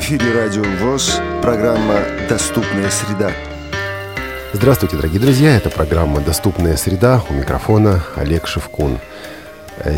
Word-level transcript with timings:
эфире 0.00 0.32
Радио 0.32 0.62
ВОЗ, 0.80 1.20
программа 1.42 2.00
«Доступная 2.26 2.88
среда». 2.90 3.32
Здравствуйте, 4.54 4.96
дорогие 4.96 5.20
друзья, 5.20 5.54
это 5.54 5.68
программа 5.68 6.22
«Доступная 6.22 6.76
среда», 6.78 7.22
у 7.28 7.34
микрофона 7.34 8.02
Олег 8.16 8.46
Шевкун– 8.46 8.98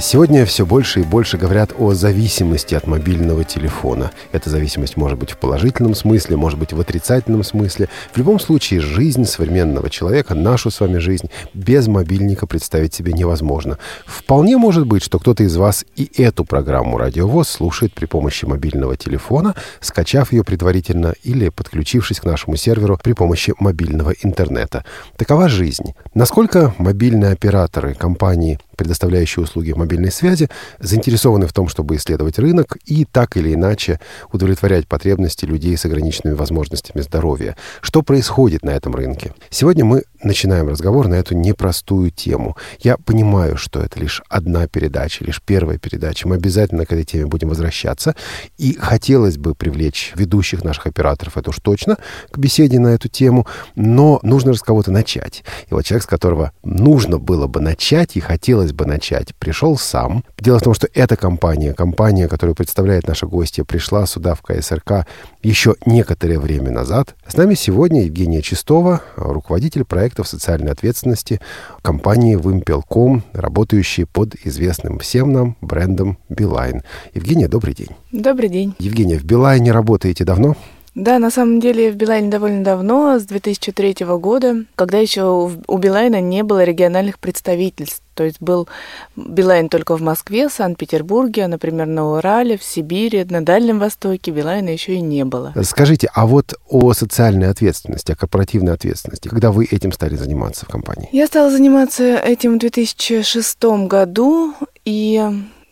сегодня 0.00 0.46
все 0.46 0.64
больше 0.64 1.00
и 1.00 1.04
больше 1.04 1.38
говорят 1.38 1.72
о 1.78 1.92
зависимости 1.94 2.74
от 2.74 2.86
мобильного 2.86 3.44
телефона. 3.44 4.10
Эта 4.32 4.50
зависимость 4.50 4.96
может 4.96 5.18
быть 5.18 5.30
в 5.30 5.36
положительном 5.36 5.94
смысле, 5.94 6.36
может 6.36 6.58
быть 6.58 6.72
в 6.72 6.80
отрицательном 6.80 7.42
смысле. 7.42 7.88
В 8.12 8.18
любом 8.18 8.38
случае, 8.38 8.80
жизнь 8.80 9.24
современного 9.24 9.90
человека, 9.90 10.34
нашу 10.34 10.70
с 10.70 10.80
вами 10.80 10.98
жизнь, 10.98 11.30
без 11.54 11.88
мобильника 11.88 12.46
представить 12.46 12.94
себе 12.94 13.12
невозможно. 13.12 13.78
Вполне 14.06 14.56
может 14.56 14.86
быть, 14.86 15.02
что 15.02 15.18
кто-то 15.18 15.42
из 15.44 15.56
вас 15.56 15.84
и 15.96 16.10
эту 16.20 16.44
программу 16.44 16.98
«Радиовоз» 16.98 17.48
слушает 17.48 17.92
при 17.92 18.06
помощи 18.06 18.44
мобильного 18.44 18.96
телефона, 18.96 19.54
скачав 19.80 20.32
ее 20.32 20.44
предварительно 20.44 21.14
или 21.22 21.48
подключившись 21.48 22.20
к 22.20 22.24
нашему 22.24 22.56
серверу 22.56 22.98
при 23.02 23.12
помощи 23.12 23.54
мобильного 23.58 24.12
интернета. 24.22 24.84
Такова 25.16 25.48
жизнь. 25.48 25.94
Насколько 26.14 26.74
мобильные 26.78 27.32
операторы, 27.32 27.94
компании 27.94 28.58
предоставляющие 28.76 29.42
услуги 29.42 29.72
мобильной 29.72 30.12
связи, 30.12 30.48
заинтересованы 30.78 31.46
в 31.46 31.52
том, 31.52 31.68
чтобы 31.68 31.96
исследовать 31.96 32.38
рынок 32.38 32.76
и 32.84 33.04
так 33.04 33.36
или 33.36 33.54
иначе 33.54 34.00
удовлетворять 34.32 34.86
потребности 34.86 35.44
людей 35.44 35.76
с 35.76 35.84
ограниченными 35.84 36.34
возможностями 36.34 37.02
здоровья. 37.02 37.56
Что 37.80 38.02
происходит 38.02 38.62
на 38.62 38.70
этом 38.70 38.94
рынке? 38.94 39.34
Сегодня 39.50 39.84
мы 39.84 40.04
начинаем 40.24 40.68
разговор 40.68 41.08
на 41.08 41.14
эту 41.14 41.34
непростую 41.34 42.10
тему. 42.10 42.56
Я 42.80 42.96
понимаю, 42.96 43.56
что 43.56 43.80
это 43.80 43.98
лишь 44.00 44.22
одна 44.28 44.66
передача, 44.66 45.24
лишь 45.24 45.40
первая 45.42 45.78
передача. 45.78 46.28
Мы 46.28 46.36
обязательно 46.36 46.86
к 46.86 46.92
этой 46.92 47.04
теме 47.04 47.26
будем 47.26 47.48
возвращаться. 47.48 48.14
И 48.58 48.74
хотелось 48.74 49.38
бы 49.38 49.54
привлечь 49.54 50.12
ведущих 50.14 50.64
наших 50.64 50.86
операторов, 50.86 51.36
это 51.36 51.50
уж 51.50 51.58
точно, 51.58 51.98
к 52.30 52.38
беседе 52.38 52.78
на 52.78 52.88
эту 52.88 53.08
тему. 53.08 53.46
Но 53.74 54.20
нужно 54.22 54.52
же 54.52 54.58
с 54.58 54.62
кого-то 54.62 54.90
начать. 54.90 55.44
И 55.68 55.74
вот 55.74 55.84
человек, 55.84 56.04
с 56.04 56.06
которого 56.06 56.52
нужно 56.62 57.18
было 57.18 57.46
бы 57.46 57.60
начать 57.60 58.16
и 58.16 58.20
хотелось 58.20 58.72
бы 58.72 58.86
начать, 58.86 59.34
пришел 59.36 59.76
сам. 59.76 60.24
Дело 60.38 60.58
в 60.58 60.62
том, 60.62 60.74
что 60.74 60.88
эта 60.94 61.16
компания, 61.16 61.74
компания, 61.74 62.28
которую 62.28 62.54
представляет 62.54 63.06
наша 63.06 63.26
гостья, 63.26 63.64
пришла 63.64 64.06
сюда 64.06 64.34
в 64.34 64.42
КСРК 64.42 65.06
еще 65.42 65.74
некоторое 65.86 66.38
время 66.38 66.70
назад. 66.70 67.14
С 67.26 67.36
нами 67.36 67.54
сегодня 67.54 68.04
Евгения 68.04 68.42
Чистова, 68.42 69.02
руководитель 69.16 69.84
проектов 70.12 70.28
социальной 70.28 70.72
ответственности 70.72 71.40
компании 71.80 72.36
«Вымпелком», 72.36 73.22
работающей 73.32 74.04
под 74.04 74.34
известным 74.44 74.98
всем 74.98 75.32
нам 75.32 75.56
брендом 75.62 76.18
«Билайн». 76.28 76.82
Евгения, 77.14 77.48
добрый 77.48 77.74
день. 77.74 77.88
Добрый 78.12 78.50
день. 78.50 78.74
Евгения, 78.78 79.18
в 79.18 79.24
«Билайне» 79.24 79.72
работаете 79.72 80.24
давно? 80.24 80.54
Да, 80.94 81.18
на 81.18 81.30
самом 81.30 81.58
деле 81.58 81.90
в 81.90 81.96
Билайне 81.96 82.28
довольно 82.28 82.62
давно, 82.62 83.18
с 83.18 83.24
2003 83.24 84.04
года, 84.18 84.64
когда 84.74 84.98
еще 84.98 85.50
у 85.66 85.78
Билайна 85.78 86.20
не 86.20 86.42
было 86.42 86.64
региональных 86.64 87.18
представительств. 87.18 88.02
То 88.14 88.24
есть 88.24 88.42
был 88.42 88.68
Билайн 89.16 89.70
только 89.70 89.96
в 89.96 90.02
Москве, 90.02 90.50
Санкт-Петербурге, 90.50 91.46
например, 91.46 91.86
на 91.86 92.12
Урале, 92.12 92.58
в 92.58 92.62
Сибири, 92.62 93.24
на 93.24 93.42
Дальнем 93.42 93.78
Востоке 93.78 94.30
Билайна 94.30 94.68
еще 94.68 94.96
и 94.96 95.00
не 95.00 95.24
было. 95.24 95.54
Скажите, 95.62 96.10
а 96.12 96.26
вот 96.26 96.54
о 96.68 96.92
социальной 96.92 97.48
ответственности, 97.48 98.12
о 98.12 98.16
корпоративной 98.16 98.74
ответственности, 98.74 99.28
когда 99.28 99.50
вы 99.50 99.64
этим 99.64 99.92
стали 99.92 100.16
заниматься 100.16 100.66
в 100.66 100.68
компании? 100.68 101.08
Я 101.12 101.26
стала 101.26 101.50
заниматься 101.50 102.16
этим 102.18 102.56
в 102.56 102.58
2006 102.58 103.64
году, 103.86 104.52
и 104.84 105.22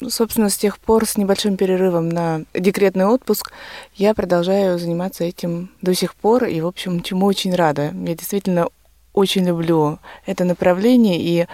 Собственно, 0.09 0.49
с 0.49 0.57
тех 0.57 0.79
пор, 0.79 1.07
с 1.07 1.17
небольшим 1.17 1.57
перерывом 1.57 2.09
на 2.09 2.43
декретный 2.55 3.07
отпуск, 3.07 3.53
я 3.95 4.15
продолжаю 4.15 4.79
заниматься 4.79 5.25
этим 5.25 5.71
до 5.83 5.95
сих 5.95 6.15
пор, 6.15 6.45
и, 6.45 6.61
в 6.61 6.67
общем, 6.67 7.03
чему 7.03 7.27
очень 7.27 7.55
рада. 7.55 7.93
Я 7.95 8.15
действительно 8.15 8.69
очень 9.13 9.45
люблю 9.45 9.99
это 10.27 10.45
направление, 10.45 11.21
и 11.21 11.47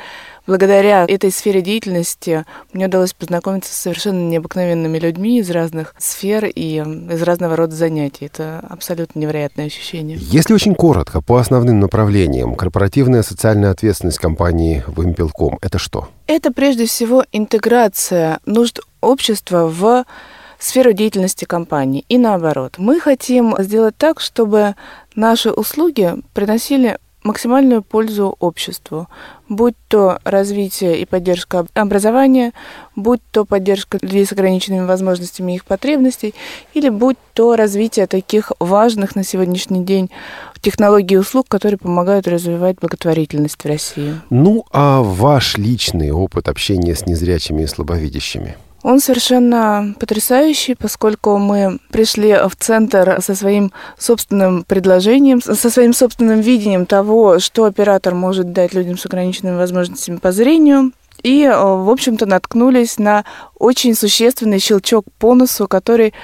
благодаря 0.46 1.04
этой 1.06 1.30
сфере 1.30 1.60
деятельности 1.62 2.44
мне 2.72 2.86
удалось 2.86 3.12
познакомиться 3.12 3.72
с 3.72 3.76
совершенно 3.76 4.28
необыкновенными 4.28 4.98
людьми 4.98 5.38
из 5.38 5.50
разных 5.50 5.94
сфер 5.98 6.44
и 6.46 6.78
из 6.78 7.22
разного 7.22 7.56
рода 7.56 7.74
занятий. 7.74 8.26
Это 8.26 8.64
абсолютно 8.68 9.18
невероятное 9.18 9.66
ощущение. 9.66 10.18
Если 10.20 10.54
очень 10.54 10.74
коротко, 10.74 11.20
по 11.20 11.36
основным 11.36 11.80
направлениям, 11.80 12.54
корпоративная 12.54 13.22
социальная 13.22 13.70
ответственность 13.70 14.18
компании 14.18 14.84
«Вымпелком»— 14.86 15.58
это 15.62 15.78
что? 15.78 16.08
Это 16.26 16.52
прежде 16.52 16.86
всего 16.86 17.24
интеграция 17.32 18.40
нужд 18.46 18.80
общества 19.00 19.68
в 19.68 20.04
сферу 20.58 20.92
деятельности 20.92 21.44
компании 21.44 22.04
и 22.08 22.18
наоборот. 22.18 22.74
Мы 22.78 22.98
хотим 23.00 23.54
сделать 23.58 23.96
так, 23.96 24.20
чтобы 24.20 24.74
наши 25.14 25.50
услуги 25.50 26.14
приносили 26.34 26.98
максимальную 27.26 27.82
пользу 27.82 28.36
обществу, 28.38 29.08
будь 29.48 29.74
то 29.88 30.18
развитие 30.24 31.00
и 31.00 31.04
поддержка 31.04 31.66
образования, 31.74 32.52
будь 32.94 33.20
то 33.30 33.44
поддержка 33.44 33.98
людей 34.00 34.24
с 34.24 34.32
ограниченными 34.32 34.86
возможностями 34.86 35.52
и 35.52 35.54
их 35.56 35.64
потребностей, 35.64 36.34
или 36.74 36.88
будь 36.88 37.16
то 37.34 37.56
развитие 37.56 38.06
таких 38.06 38.52
важных 38.60 39.16
на 39.16 39.24
сегодняшний 39.24 39.84
день 39.84 40.10
технологий 40.60 41.14
и 41.14 41.18
услуг, 41.18 41.46
которые 41.48 41.78
помогают 41.78 42.26
развивать 42.26 42.78
благотворительность 42.80 43.62
в 43.62 43.66
России. 43.66 44.20
Ну, 44.30 44.64
а 44.72 45.02
ваш 45.02 45.58
личный 45.58 46.10
опыт 46.10 46.48
общения 46.48 46.94
с 46.94 47.06
незрячими 47.06 47.62
и 47.62 47.66
слабовидящими– 47.66 48.56
он 48.86 49.00
совершенно 49.00 49.96
потрясающий, 49.98 50.76
поскольку 50.76 51.38
мы 51.38 51.80
пришли 51.90 52.38
в 52.48 52.54
центр 52.54 53.20
со 53.20 53.34
своим 53.34 53.72
собственным 53.98 54.62
предложением, 54.62 55.42
со 55.42 55.70
своим 55.70 55.92
собственным 55.92 56.38
видением 56.38 56.86
того, 56.86 57.40
что 57.40 57.64
оператор 57.64 58.14
может 58.14 58.52
дать 58.52 58.74
людям 58.74 58.96
с 58.96 59.04
ограниченными 59.04 59.56
возможностями 59.56 60.18
по 60.18 60.30
зрению. 60.30 60.92
И, 61.24 61.42
э, 61.42 61.50
в 61.52 61.90
общем-то, 61.90 62.26
наткнулись 62.26 62.96
на 62.98 63.24
очень 63.58 63.96
существенный 63.96 64.60
щелчок 64.60 65.04
по 65.18 65.34
носу, 65.34 65.66
который 65.66 66.14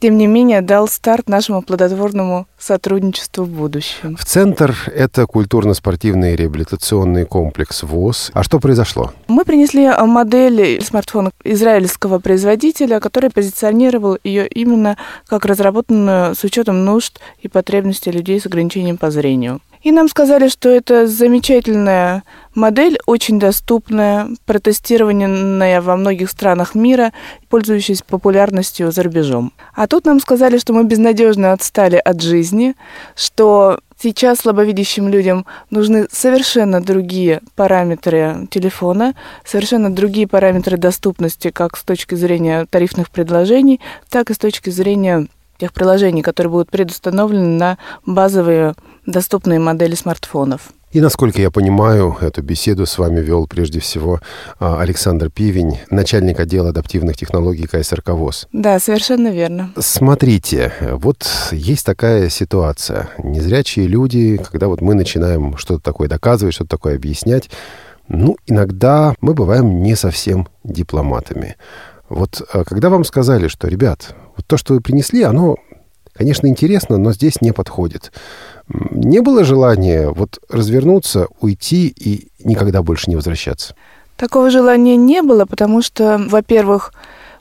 тем 0.00 0.18
не 0.18 0.26
менее, 0.26 0.60
дал 0.60 0.88
старт 0.88 1.28
нашему 1.28 1.62
плодотворному 1.62 2.46
сотрудничеству 2.58 3.44
в 3.44 3.48
будущем. 3.48 4.16
В 4.16 4.24
центр 4.24 4.74
это 4.94 5.26
культурно-спортивный 5.26 6.36
реабилитационный 6.36 7.24
комплекс 7.24 7.82
ВОЗ. 7.82 8.30
А 8.34 8.42
что 8.42 8.58
произошло? 8.60 9.12
Мы 9.28 9.44
принесли 9.44 9.88
модель 10.06 10.82
смартфона 10.82 11.30
израильского 11.44 12.18
производителя, 12.18 13.00
который 13.00 13.30
позиционировал 13.30 14.18
ее 14.24 14.46
именно 14.46 14.96
как 15.26 15.44
разработанную 15.44 16.34
с 16.34 16.44
учетом 16.44 16.84
нужд 16.84 17.20
и 17.40 17.48
потребностей 17.48 18.10
людей 18.10 18.40
с 18.40 18.46
ограничением 18.46 18.96
по 18.96 19.10
зрению. 19.10 19.60
И 19.86 19.92
нам 19.92 20.08
сказали, 20.08 20.48
что 20.48 20.68
это 20.68 21.06
замечательная 21.06 22.24
модель, 22.56 22.98
очень 23.06 23.38
доступная, 23.38 24.30
протестированная 24.44 25.80
во 25.80 25.96
многих 25.96 26.28
странах 26.28 26.74
мира, 26.74 27.12
пользующаяся 27.48 28.02
популярностью 28.02 28.90
за 28.90 29.04
рубежом. 29.04 29.52
А 29.76 29.86
тут 29.86 30.04
нам 30.04 30.18
сказали, 30.18 30.58
что 30.58 30.72
мы 30.72 30.82
безнадежно 30.82 31.52
отстали 31.52 32.02
от 32.04 32.20
жизни, 32.20 32.74
что 33.14 33.78
Сейчас 33.98 34.40
слабовидящим 34.40 35.08
людям 35.08 35.46
нужны 35.70 36.06
совершенно 36.12 36.82
другие 36.82 37.40
параметры 37.54 38.46
телефона, 38.50 39.14
совершенно 39.42 39.90
другие 39.90 40.28
параметры 40.28 40.76
доступности 40.76 41.50
как 41.50 41.78
с 41.78 41.82
точки 41.82 42.14
зрения 42.14 42.66
тарифных 42.68 43.10
предложений, 43.10 43.80
так 44.10 44.28
и 44.30 44.34
с 44.34 44.38
точки 44.38 44.68
зрения 44.68 45.28
тех 45.58 45.72
приложений, 45.72 46.20
которые 46.20 46.50
будут 46.50 46.70
предустановлены 46.70 47.56
на 47.56 47.78
базовые 48.04 48.74
доступные 49.06 49.58
модели 49.58 49.94
смартфонов. 49.94 50.72
И, 50.92 51.00
насколько 51.00 51.42
я 51.42 51.50
понимаю, 51.50 52.16
эту 52.20 52.42
беседу 52.42 52.86
с 52.86 52.96
вами 52.96 53.20
вел 53.20 53.46
прежде 53.46 53.80
всего 53.80 54.20
а, 54.58 54.80
Александр 54.80 55.30
Пивень, 55.30 55.80
начальник 55.90 56.40
отдела 56.40 56.70
адаптивных 56.70 57.16
технологий 57.16 57.66
КСРК 57.66 58.10
ВОЗ. 58.10 58.48
Да, 58.52 58.78
совершенно 58.78 59.28
верно. 59.28 59.72
Смотрите, 59.78 60.72
вот 60.92 61.26
есть 61.50 61.84
такая 61.84 62.30
ситуация. 62.30 63.10
Незрячие 63.18 63.88
люди, 63.88 64.38
когда 64.38 64.68
вот 64.68 64.80
мы 64.80 64.94
начинаем 64.94 65.56
что-то 65.58 65.82
такое 65.82 66.08
доказывать, 66.08 66.54
что-то 66.54 66.70
такое 66.70 66.96
объяснять, 66.96 67.50
ну, 68.08 68.36
иногда 68.46 69.14
мы 69.20 69.34
бываем 69.34 69.82
не 69.82 69.96
совсем 69.96 70.48
дипломатами. 70.64 71.56
Вот 72.08 72.40
а, 72.52 72.64
когда 72.64 72.88
вам 72.88 73.04
сказали, 73.04 73.48
что, 73.48 73.68
ребят, 73.68 74.14
вот 74.36 74.46
то, 74.46 74.56
что 74.56 74.74
вы 74.74 74.80
принесли, 74.80 75.22
оно, 75.22 75.56
конечно, 76.14 76.46
интересно, 76.46 76.98
но 76.98 77.12
здесь 77.12 77.40
не 77.40 77.52
подходит. 77.52 78.12
Не 78.68 79.20
было 79.20 79.44
желания 79.44 80.10
вот 80.10 80.40
развернуться, 80.48 81.28
уйти 81.40 81.86
и 81.88 82.28
никогда 82.42 82.82
больше 82.82 83.08
не 83.10 83.16
возвращаться? 83.16 83.74
Такого 84.16 84.50
желания 84.50 84.96
не 84.96 85.22
было, 85.22 85.44
потому 85.44 85.82
что, 85.82 86.18
во-первых, 86.28 86.92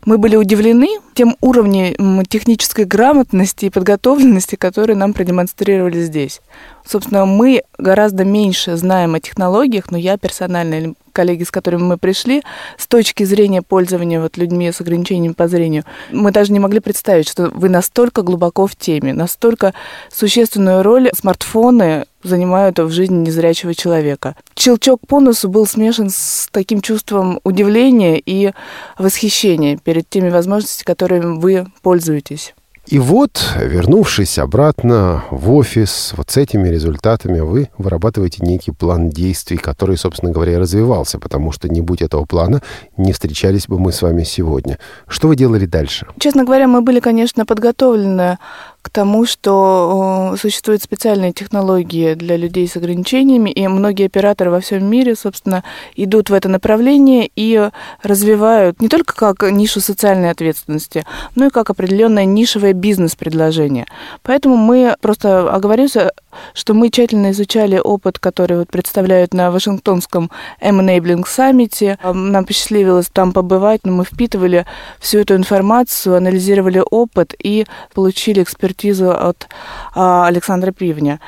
мы 0.05 0.19
были 0.19 0.35
удивлены 0.35 0.99
тем 1.15 1.35
уровнем 1.41 2.23
технической 2.25 2.85
грамотности 2.85 3.65
и 3.65 3.69
подготовленности, 3.69 4.55
которые 4.55 4.95
нам 4.95 5.13
продемонстрировали 5.13 6.01
здесь. 6.01 6.41
Собственно, 6.85 7.25
мы 7.25 7.63
гораздо 7.77 8.23
меньше 8.23 8.77
знаем 8.77 9.15
о 9.15 9.19
технологиях, 9.19 9.89
но 9.89 9.97
я 9.97 10.17
персонально 10.17 10.93
коллеги, 11.15 11.43
с 11.43 11.51
которыми 11.51 11.83
мы 11.83 11.97
пришли, 11.97 12.43
с 12.77 12.85
точки 12.85 13.23
зрения 13.23 13.61
пользования 13.61 14.21
вот 14.21 14.37
людьми 14.37 14.71
с 14.71 14.81
ограничением 14.81 15.33
по 15.33 15.47
зрению, 15.47 15.85
мы 16.11 16.31
даже 16.31 16.51
не 16.51 16.59
могли 16.59 16.81
представить, 16.81 17.27
что 17.27 17.49
вы 17.49 17.69
настолько 17.69 18.21
глубоко 18.21 18.67
в 18.67 18.75
теме, 18.75 19.13
настолько 19.13 19.73
существенную 20.11 20.83
роль 20.83 21.09
смартфоны 21.15 22.05
занимают 22.21 22.79
в 22.79 22.91
жизни 22.91 23.17
незрячего 23.17 23.73
человека. 23.73 24.35
Щелчок 24.57 25.07
по 25.07 25.19
носу 25.19 25.47
был 25.47 25.65
смешан 25.65 26.09
с 26.09 26.49
таким 26.51 26.81
чувством 26.81 27.39
удивления 27.43 28.19
и 28.19 28.51
восхищения 28.97 29.77
перед 29.77 30.09
теми 30.09 30.29
возможностями, 30.29 30.85
которыми 30.85 31.39
вы 31.39 31.67
пользуетесь. 31.81 32.53
И 32.87 32.99
вот, 32.99 33.41
вернувшись 33.59 34.37
обратно 34.37 35.23
в 35.31 35.51
офис, 35.51 36.13
вот 36.15 36.29
с 36.29 36.37
этими 36.37 36.69
результатами 36.69 37.39
вы 37.39 37.69
вырабатываете 37.79 38.45
некий 38.45 38.71
план 38.71 39.09
действий, 39.09 39.57
который, 39.57 39.97
собственно 39.97 40.31
говоря, 40.31 40.59
развивался, 40.59 41.17
потому 41.17 41.51
что 41.51 41.67
не 41.67 41.81
будь 41.81 42.03
этого 42.03 42.25
плана, 42.25 42.61
не 42.95 43.11
встречались 43.11 43.67
бы 43.67 43.79
мы 43.79 43.91
с 43.91 44.03
вами 44.03 44.23
сегодня. 44.23 44.77
Что 45.07 45.27
вы 45.27 45.35
делали 45.35 45.65
дальше? 45.65 46.05
Честно 46.19 46.43
говоря, 46.43 46.67
мы 46.67 46.81
были, 46.81 46.99
конечно, 46.99 47.45
подготовлены 47.45 48.37
к 48.85 48.89
тому, 48.91 49.25
что 49.25 50.33
э, 50.35 50.37
существуют 50.37 50.83
специальные 50.83 51.33
технологии 51.33 52.13
для 52.13 52.37
людей 52.37 52.67
с 52.67 52.77
ограничениями, 52.77 53.49
и 53.49 53.67
многие 53.67 54.05
операторы 54.05 54.51
во 54.51 54.59
всем 54.59 54.85
мире, 54.85 55.15
собственно, 55.15 55.63
идут 55.95 56.29
в 56.29 56.33
это 56.35 56.49
направление 56.49 57.27
и 57.35 57.71
развивают 58.03 58.79
не 58.81 58.87
только 58.87 59.15
как 59.15 59.41
нишу 59.51 59.81
социальной 59.81 60.29
ответственности, 60.29 61.03
но 61.33 61.47
и 61.47 61.49
как 61.49 61.71
определенное 61.71 62.25
нишевое 62.25 62.73
бизнес-предложение. 62.73 63.87
Поэтому 64.21 64.55
мы 64.55 64.95
просто 65.01 65.51
оговоримся, 65.51 66.11
что 66.53 66.75
мы 66.75 66.91
тщательно 66.91 67.31
изучали 67.31 67.79
опыт, 67.83 68.19
который 68.19 68.59
вот 68.59 68.69
представляют 68.69 69.33
на 69.33 69.49
Вашингтонском 69.49 70.29
M-Enabling 70.61 71.23
саммите. 71.27 71.97
Нам 72.03 72.45
посчастливилось 72.45 73.07
там 73.11 73.33
побывать, 73.33 73.81
но 73.83 73.93
мы 73.93 74.05
впитывали 74.05 74.67
всю 74.99 75.21
эту 75.21 75.35
информацию, 75.35 76.15
анализировали 76.15 76.83
опыт 76.87 77.33
и 77.39 77.65
получили 77.95 78.43
экспертизу 78.43 78.74
экспертизу 78.75 79.11
от 79.11 79.47
а, 79.93 80.27
Александра 80.27 80.71
Пивня. 80.71 81.19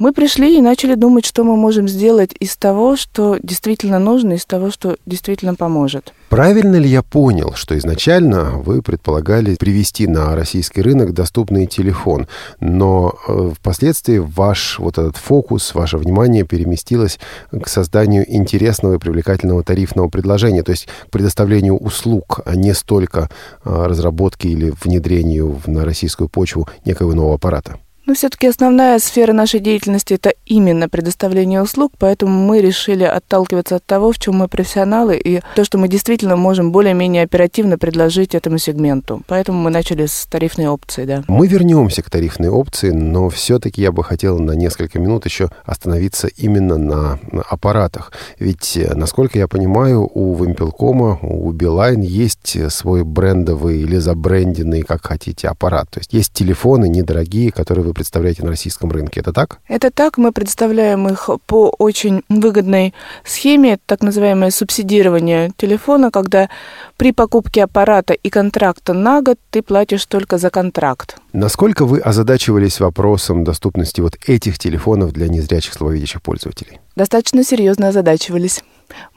Мы 0.00 0.14
пришли 0.14 0.56
и 0.56 0.62
начали 0.62 0.94
думать, 0.94 1.26
что 1.26 1.44
мы 1.44 1.56
можем 1.56 1.86
сделать 1.86 2.30
из 2.40 2.56
того, 2.56 2.96
что 2.96 3.36
действительно 3.42 3.98
нужно, 3.98 4.32
из 4.32 4.46
того, 4.46 4.70
что 4.70 4.96
действительно 5.04 5.54
поможет. 5.54 6.14
Правильно 6.30 6.76
ли 6.76 6.88
я 6.88 7.02
понял, 7.02 7.52
что 7.52 7.76
изначально 7.76 8.52
вы 8.52 8.80
предполагали 8.80 9.56
привести 9.56 10.06
на 10.06 10.34
российский 10.34 10.80
рынок 10.80 11.12
доступный 11.12 11.66
телефон, 11.66 12.28
но 12.60 13.14
э, 13.28 13.50
впоследствии 13.54 14.16
ваш 14.16 14.78
вот 14.78 14.96
этот 14.96 15.18
фокус, 15.18 15.74
ваше 15.74 15.98
внимание 15.98 16.44
переместилось 16.44 17.18
к 17.52 17.68
созданию 17.68 18.24
интересного 18.26 18.94
и 18.94 18.98
привлекательного 18.98 19.62
тарифного 19.62 20.08
предложения, 20.08 20.62
то 20.62 20.70
есть 20.70 20.88
к 21.08 21.10
предоставлению 21.10 21.76
услуг, 21.76 22.40
а 22.46 22.56
не 22.56 22.72
столько 22.72 23.28
э, 23.66 23.84
разработки 23.86 24.46
или 24.46 24.72
внедрению 24.82 25.60
на 25.66 25.84
российскую 25.84 26.30
почву 26.30 26.66
некого 26.86 27.12
нового 27.12 27.34
аппарата? 27.34 27.76
Но 28.10 28.14
все-таки 28.14 28.48
основная 28.48 28.98
сфера 28.98 29.32
нашей 29.32 29.60
деятельности 29.60 30.14
это 30.14 30.34
именно 30.50 30.88
предоставление 30.88 31.62
услуг, 31.62 31.92
поэтому 31.98 32.32
мы 32.32 32.60
решили 32.60 33.04
отталкиваться 33.04 33.76
от 33.76 33.86
того, 33.86 34.10
в 34.10 34.18
чем 34.18 34.34
мы 34.34 34.48
профессионалы, 34.48 35.16
и 35.16 35.40
то, 35.54 35.64
что 35.64 35.78
мы 35.78 35.88
действительно 35.88 36.36
можем 36.36 36.72
более-менее 36.72 37.22
оперативно 37.22 37.78
предложить 37.78 38.34
этому 38.34 38.58
сегменту. 38.58 39.22
Поэтому 39.28 39.62
мы 39.62 39.70
начали 39.70 40.06
с 40.06 40.26
тарифной 40.26 40.66
опции, 40.66 41.04
да. 41.04 41.22
Мы 41.28 41.46
вернемся 41.46 42.02
к 42.02 42.10
тарифной 42.10 42.48
опции, 42.48 42.90
но 42.90 43.28
все-таки 43.30 43.80
я 43.80 43.92
бы 43.92 44.02
хотел 44.02 44.40
на 44.40 44.52
несколько 44.52 44.98
минут 44.98 45.24
еще 45.24 45.50
остановиться 45.64 46.26
именно 46.26 46.76
на, 46.76 47.18
аппаратах. 47.48 48.12
Ведь, 48.38 48.76
э, 48.76 48.92
насколько 48.94 49.38
я 49.38 49.46
понимаю, 49.46 50.10
у 50.12 50.34
Вимпелкома, 50.34 51.18
у 51.22 51.52
Билайн 51.52 52.00
есть 52.00 52.56
свой 52.72 53.04
брендовый 53.04 53.80
или 53.80 53.98
забренденный, 53.98 54.82
как 54.82 55.06
хотите, 55.06 55.48
аппарат. 55.48 55.88
То 55.90 56.00
есть 56.00 56.12
есть 56.12 56.32
телефоны 56.32 56.88
недорогие, 56.88 57.52
которые 57.52 57.84
вы 57.84 57.94
представляете 57.94 58.42
на 58.42 58.48
российском 58.50 58.90
рынке. 58.90 59.20
Это 59.20 59.32
так? 59.32 59.60
Это 59.68 59.90
так. 59.90 60.18
Мы 60.18 60.32
представляем 60.40 61.06
их 61.06 61.28
по 61.46 61.68
очень 61.78 62.22
выгодной 62.30 62.94
схеме, 63.24 63.78
так 63.84 64.00
называемое 64.00 64.50
субсидирование 64.50 65.50
телефона, 65.58 66.10
когда 66.10 66.48
при 66.96 67.12
покупке 67.12 67.64
аппарата 67.64 68.14
и 68.14 68.30
контракта 68.30 68.94
на 68.94 69.20
год 69.20 69.38
ты 69.50 69.60
платишь 69.60 70.06
только 70.06 70.38
за 70.38 70.48
контракт. 70.48 71.18
Насколько 71.34 71.84
вы 71.84 71.98
озадачивались 71.98 72.80
вопросом 72.80 73.44
доступности 73.44 74.00
вот 74.00 74.16
этих 74.26 74.58
телефонов 74.58 75.12
для 75.12 75.28
незрячих 75.28 75.74
слабовидящих 75.74 76.22
пользователей? 76.22 76.80
Достаточно 76.96 77.44
серьезно 77.44 77.88
озадачивались. 77.88 78.64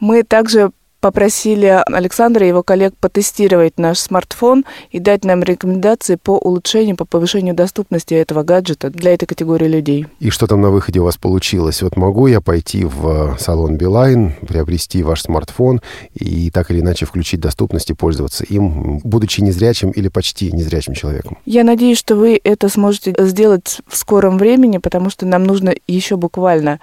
Мы 0.02 0.24
также 0.24 0.72
попросили 1.04 1.84
Александра 1.88 2.46
и 2.46 2.48
его 2.48 2.64
коллег 2.64 2.94
потестировать 2.98 3.78
наш 3.78 4.00
смартфон 4.00 4.64
и 4.90 5.00
дать 5.00 5.26
нам 5.26 5.44
рекомендации 5.44 6.16
по 6.16 6.38
улучшению, 6.38 6.96
по 6.96 7.04
повышению 7.04 7.54
доступности 7.54 8.14
этого 8.14 8.44
гаджета 8.44 8.90
для 8.90 9.14
этой 9.14 9.26
категории 9.26 9.68
людей. 9.68 10.06
И 10.22 10.30
что 10.30 10.48
там 10.48 10.62
на 10.62 10.70
выходе 10.70 11.02
у 11.02 11.04
вас 11.04 11.18
получилось? 11.18 11.82
Вот 11.82 11.98
могу 11.98 12.28
я 12.28 12.40
пойти 12.40 12.86
в 12.86 13.36
салон 13.38 13.76
Билайн, 13.76 14.32
приобрести 14.48 15.04
ваш 15.04 15.24
смартфон 15.24 15.82
и 16.14 16.50
так 16.52 16.72
или 16.72 16.80
иначе 16.80 17.06
включить 17.06 17.42
доступность 17.42 17.90
и 17.90 17.94
пользоваться 17.94 18.46
им, 18.46 19.00
будучи 19.04 19.42
незрячим 19.42 19.92
или 19.92 20.08
почти 20.08 20.54
незрячим 20.54 20.94
человеком? 20.94 21.38
Я 21.46 21.66
надеюсь, 21.66 21.98
что 21.98 22.16
вы 22.16 22.40
это 22.42 22.70
сможете 22.70 23.14
сделать 23.20 23.82
в 23.90 23.98
скором 23.98 24.38
времени, 24.38 24.78
потому 24.78 25.10
что 25.10 25.26
нам 25.26 25.44
нужно 25.44 25.74
еще 25.86 26.16
буквально 26.16 26.80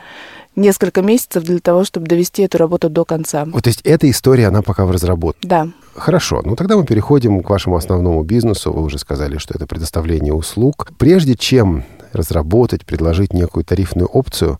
несколько 0.56 1.02
месяцев 1.02 1.44
для 1.44 1.58
того, 1.58 1.84
чтобы 1.84 2.06
довести 2.06 2.42
эту 2.42 2.58
работу 2.58 2.88
до 2.88 3.04
конца. 3.04 3.44
Вот, 3.44 3.64
то 3.64 3.68
есть 3.68 3.80
эта 3.82 4.10
история, 4.10 4.48
она 4.48 4.62
пока 4.62 4.84
в 4.84 4.90
разработке? 4.90 5.46
Да. 5.46 5.68
Хорошо, 5.94 6.42
ну 6.44 6.56
тогда 6.56 6.76
мы 6.76 6.84
переходим 6.84 7.42
к 7.42 7.50
вашему 7.50 7.76
основному 7.76 8.22
бизнесу. 8.22 8.72
Вы 8.72 8.82
уже 8.82 8.98
сказали, 8.98 9.38
что 9.38 9.54
это 9.54 9.66
предоставление 9.66 10.32
услуг. 10.32 10.88
Прежде 10.98 11.34
чем 11.34 11.84
разработать, 12.12 12.84
предложить 12.84 13.32
некую 13.32 13.64
тарифную 13.64 14.08
опцию, 14.08 14.58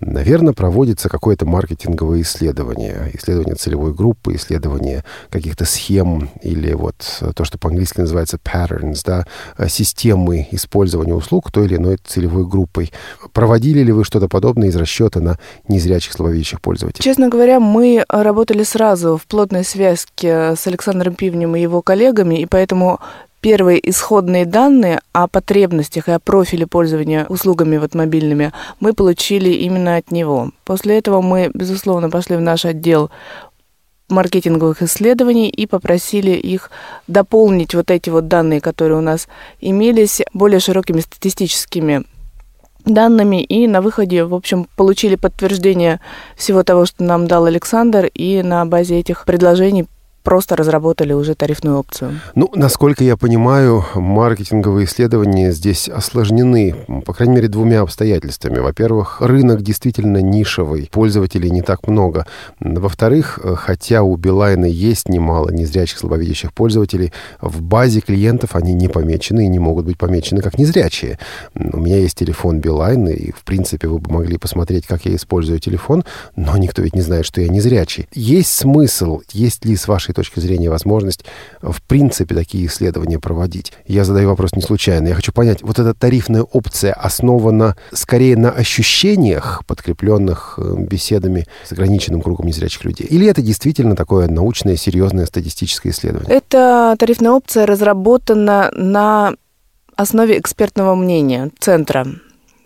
Наверное, 0.00 0.52
проводится 0.52 1.08
какое-то 1.08 1.46
маркетинговое 1.46 2.22
исследование, 2.22 3.10
исследование 3.14 3.54
целевой 3.54 3.94
группы, 3.94 4.34
исследование 4.34 5.04
каких-то 5.30 5.64
схем 5.64 6.30
или 6.42 6.72
вот 6.74 6.96
то, 7.34 7.44
что 7.44 7.58
по-английски 7.58 8.00
называется 8.00 8.38
patterns, 8.42 9.00
да, 9.04 9.24
системы 9.68 10.46
использования 10.50 11.14
услуг 11.14 11.50
той 11.50 11.66
или 11.66 11.76
иной 11.76 11.98
целевой 12.04 12.46
группой. 12.46 12.92
Проводили 13.32 13.80
ли 13.80 13.92
вы 13.92 14.04
что-то 14.04 14.28
подобное 14.28 14.68
из 14.68 14.76
расчета 14.76 15.20
на 15.20 15.38
незрячих 15.68 16.12
слабовидящих 16.12 16.60
пользователей? 16.60 17.02
Честно 17.02 17.28
говоря, 17.28 17.60
мы 17.60 18.04
работали 18.08 18.62
сразу 18.62 19.16
в 19.16 19.26
плотной 19.26 19.64
связке 19.64 20.56
с 20.56 20.66
Александром 20.66 21.14
Пивнем 21.14 21.56
и 21.56 21.60
его 21.60 21.82
коллегами, 21.82 22.40
и 22.40 22.46
поэтому 22.46 23.00
первые 23.46 23.78
исходные 23.88 24.44
данные 24.44 25.00
о 25.12 25.28
потребностях 25.28 26.08
и 26.08 26.10
о 26.10 26.18
профиле 26.18 26.66
пользования 26.66 27.26
услугами 27.28 27.76
вот 27.76 27.94
мобильными 27.94 28.52
мы 28.80 28.92
получили 28.92 29.50
именно 29.50 29.94
от 29.94 30.10
него. 30.10 30.50
После 30.64 30.98
этого 30.98 31.20
мы, 31.20 31.52
безусловно, 31.54 32.10
пошли 32.10 32.34
в 32.34 32.40
наш 32.40 32.64
отдел 32.64 33.08
маркетинговых 34.08 34.82
исследований 34.82 35.48
и 35.48 35.68
попросили 35.68 36.32
их 36.32 36.72
дополнить 37.06 37.72
вот 37.72 37.92
эти 37.92 38.10
вот 38.10 38.26
данные, 38.26 38.60
которые 38.60 38.98
у 38.98 39.00
нас 39.00 39.28
имелись, 39.60 40.22
более 40.34 40.58
широкими 40.58 40.98
статистическими 40.98 42.02
данными 42.84 43.44
и 43.44 43.68
на 43.68 43.80
выходе, 43.80 44.24
в 44.24 44.34
общем, 44.34 44.66
получили 44.76 45.14
подтверждение 45.14 46.00
всего 46.36 46.64
того, 46.64 46.84
что 46.84 47.04
нам 47.04 47.28
дал 47.28 47.44
Александр, 47.44 48.06
и 48.06 48.42
на 48.42 48.66
базе 48.66 48.98
этих 48.98 49.24
предложений 49.24 49.86
просто 50.26 50.56
разработали 50.56 51.12
уже 51.12 51.36
тарифную 51.36 51.78
опцию? 51.78 52.20
Ну, 52.34 52.50
насколько 52.52 53.04
я 53.04 53.16
понимаю, 53.16 53.84
маркетинговые 53.94 54.86
исследования 54.86 55.52
здесь 55.52 55.88
осложнены, 55.88 56.74
по 57.04 57.14
крайней 57.14 57.36
мере, 57.36 57.46
двумя 57.46 57.82
обстоятельствами. 57.82 58.58
Во-первых, 58.58 59.20
рынок 59.20 59.62
действительно 59.62 60.20
нишевый, 60.20 60.88
пользователей 60.90 61.48
не 61.50 61.62
так 61.62 61.86
много. 61.86 62.26
Во-вторых, 62.58 63.38
хотя 63.54 64.02
у 64.02 64.16
Билайна 64.16 64.64
есть 64.64 65.08
немало 65.08 65.50
незрячих, 65.50 65.98
слабовидящих 65.98 66.52
пользователей, 66.52 67.12
в 67.40 67.62
базе 67.62 68.00
клиентов 68.00 68.56
они 68.56 68.74
не 68.74 68.88
помечены 68.88 69.44
и 69.44 69.48
не 69.48 69.60
могут 69.60 69.84
быть 69.84 69.96
помечены 69.96 70.42
как 70.42 70.58
незрячие. 70.58 71.20
У 71.54 71.78
меня 71.78 71.98
есть 71.98 72.18
телефон 72.18 72.58
Билайн, 72.58 73.06
и, 73.06 73.30
в 73.30 73.44
принципе, 73.44 73.86
вы 73.86 74.00
бы 74.00 74.12
могли 74.12 74.38
посмотреть, 74.38 74.88
как 74.88 75.04
я 75.04 75.14
использую 75.14 75.60
телефон, 75.60 76.02
но 76.34 76.56
никто 76.56 76.82
ведь 76.82 76.96
не 76.96 77.02
знает, 77.02 77.26
что 77.26 77.40
я 77.40 77.48
незрячий. 77.48 78.08
Есть 78.12 78.50
смысл, 78.50 79.20
есть 79.32 79.64
ли 79.64 79.76
с 79.76 79.86
вашей 79.86 80.15
точки 80.16 80.40
зрения 80.40 80.70
возможность 80.70 81.24
в 81.62 81.80
принципе 81.82 82.34
такие 82.34 82.66
исследования 82.66 83.18
проводить. 83.18 83.72
Я 83.86 84.04
задаю 84.04 84.28
вопрос 84.28 84.54
не 84.54 84.62
случайно. 84.62 85.08
Я 85.08 85.14
хочу 85.14 85.32
понять, 85.32 85.62
вот 85.62 85.78
эта 85.78 85.94
тарифная 85.94 86.42
опция 86.42 86.92
основана 86.92 87.76
скорее 87.92 88.36
на 88.36 88.50
ощущениях, 88.50 89.62
подкрепленных 89.66 90.58
э, 90.58 90.74
беседами 90.78 91.46
с 91.64 91.72
ограниченным 91.72 92.22
кругом 92.22 92.46
незрячих 92.46 92.84
людей? 92.84 93.06
Или 93.06 93.26
это 93.26 93.42
действительно 93.42 93.94
такое 93.94 94.28
научное, 94.28 94.76
серьезное 94.76 95.26
статистическое 95.26 95.92
исследование? 95.92 96.36
Эта 96.36 96.96
тарифная 96.98 97.32
опция 97.32 97.66
разработана 97.66 98.70
на 98.74 99.34
основе 99.96 100.38
экспертного 100.38 100.94
мнения 100.94 101.50
центра 101.58 102.06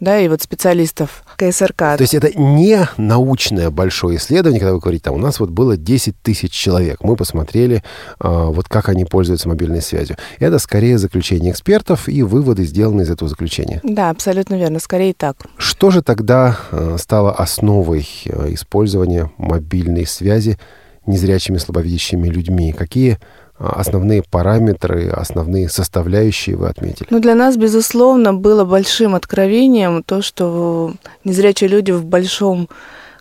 да, 0.00 0.18
и 0.18 0.28
вот 0.28 0.42
специалистов 0.42 1.22
КСРК. 1.36 1.96
То 1.96 2.00
есть 2.00 2.14
это 2.14 2.36
не 2.38 2.88
научное 2.96 3.70
большое 3.70 4.16
исследование, 4.16 4.60
когда 4.60 4.72
вы 4.72 4.80
говорите, 4.80 5.04
там, 5.04 5.14
у 5.14 5.18
нас 5.18 5.40
вот 5.40 5.50
было 5.50 5.76
10 5.76 6.16
тысяч 6.22 6.52
человек, 6.52 7.02
мы 7.02 7.16
посмотрели, 7.16 7.82
а, 8.18 8.46
вот 8.46 8.68
как 8.68 8.88
они 8.88 9.04
пользуются 9.04 9.48
мобильной 9.48 9.82
связью. 9.82 10.16
Это 10.38 10.58
скорее 10.58 10.98
заключение 10.98 11.52
экспертов 11.52 12.08
и 12.08 12.22
выводы, 12.22 12.64
сделанные 12.64 13.04
из 13.04 13.10
этого 13.10 13.28
заключения. 13.28 13.80
Да, 13.82 14.10
абсолютно 14.10 14.54
верно, 14.54 14.80
скорее 14.80 15.14
так. 15.14 15.36
Что 15.58 15.90
же 15.90 16.02
тогда 16.02 16.58
а, 16.70 16.96
стало 16.98 17.32
основой 17.32 18.08
а, 18.26 18.52
использования 18.52 19.30
мобильной 19.36 20.06
связи 20.06 20.58
незрячими, 21.06 21.58
слабовидящими 21.58 22.28
людьми? 22.28 22.72
Какие 22.72 23.18
основные 23.60 24.22
параметры, 24.22 25.08
основные 25.08 25.68
составляющие 25.68 26.56
вы 26.56 26.68
отметили? 26.68 27.08
Ну, 27.10 27.20
для 27.20 27.34
нас, 27.34 27.56
безусловно, 27.56 28.32
было 28.32 28.64
большим 28.64 29.14
откровением 29.14 30.02
то, 30.02 30.22
что 30.22 30.94
незрячие 31.24 31.68
люди 31.68 31.92
в 31.92 32.04
большом 32.04 32.68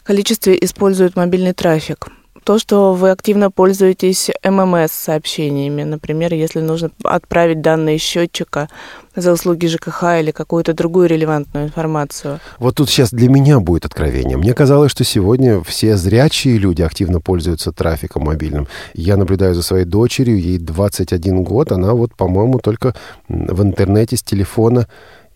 количестве 0.04 0.58
используют 0.62 1.16
мобильный 1.16 1.54
трафик 1.54 2.08
то, 2.50 2.58
что 2.58 2.96
вы 2.96 3.12
активно 3.12 3.52
пользуетесь 3.52 4.32
ММС-сообщениями. 4.44 5.84
Например, 5.84 6.34
если 6.34 6.62
нужно 6.62 6.90
отправить 7.04 7.62
данные 7.62 8.00
счетчика 8.00 8.70
за 9.16 9.34
услуги 9.34 9.68
ЖКХ 9.68 10.20
или 10.20 10.32
какую-то 10.32 10.74
другую 10.74 11.08
релевантную 11.10 11.68
информацию. 11.68 12.40
Вот 12.58 12.74
тут 12.74 12.90
сейчас 12.90 13.12
для 13.12 13.30
меня 13.30 13.60
будет 13.60 13.86
откровение. 13.86 14.36
Мне 14.36 14.56
казалось, 14.56 14.90
что 14.90 15.04
сегодня 15.04 15.62
все 15.62 15.96
зрячие 15.96 16.58
люди 16.58 16.82
активно 16.82 17.22
пользуются 17.22 17.72
трафиком 17.72 18.24
мобильным. 18.24 18.68
Я 18.96 19.16
наблюдаю 19.16 19.54
за 19.54 19.62
своей 19.62 19.86
дочерью, 19.86 20.42
ей 20.42 20.58
21 20.58 21.44
год, 21.44 21.72
она 21.72 21.94
вот, 21.94 22.16
по-моему, 22.16 22.58
только 22.58 22.96
в 23.28 23.62
интернете 23.62 24.18
с 24.18 24.24
телефона 24.24 24.88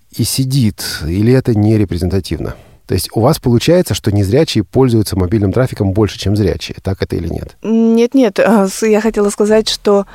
и 0.09 0.23
сидит. 0.23 0.83
Или 1.05 1.31
это 1.31 1.53
не 1.53 1.77
репрезентативно? 1.77 2.55
То 2.87 2.93
есть 2.93 3.09
у 3.13 3.21
вас 3.21 3.39
получается, 3.39 3.93
что 3.93 4.11
незрячие 4.11 4.63
пользуются 4.63 5.17
мобильным 5.17 5.53
трафиком 5.53 5.93
больше, 5.93 6.19
чем 6.19 6.35
зрячие. 6.35 6.77
Так 6.81 7.01
это 7.01 7.15
или 7.15 7.27
нет? 7.27 7.57
Нет-нет, 7.63 8.39
а, 8.39 8.67
я 8.81 9.01
хотела 9.01 9.29
сказать, 9.29 9.69
что 9.69 10.05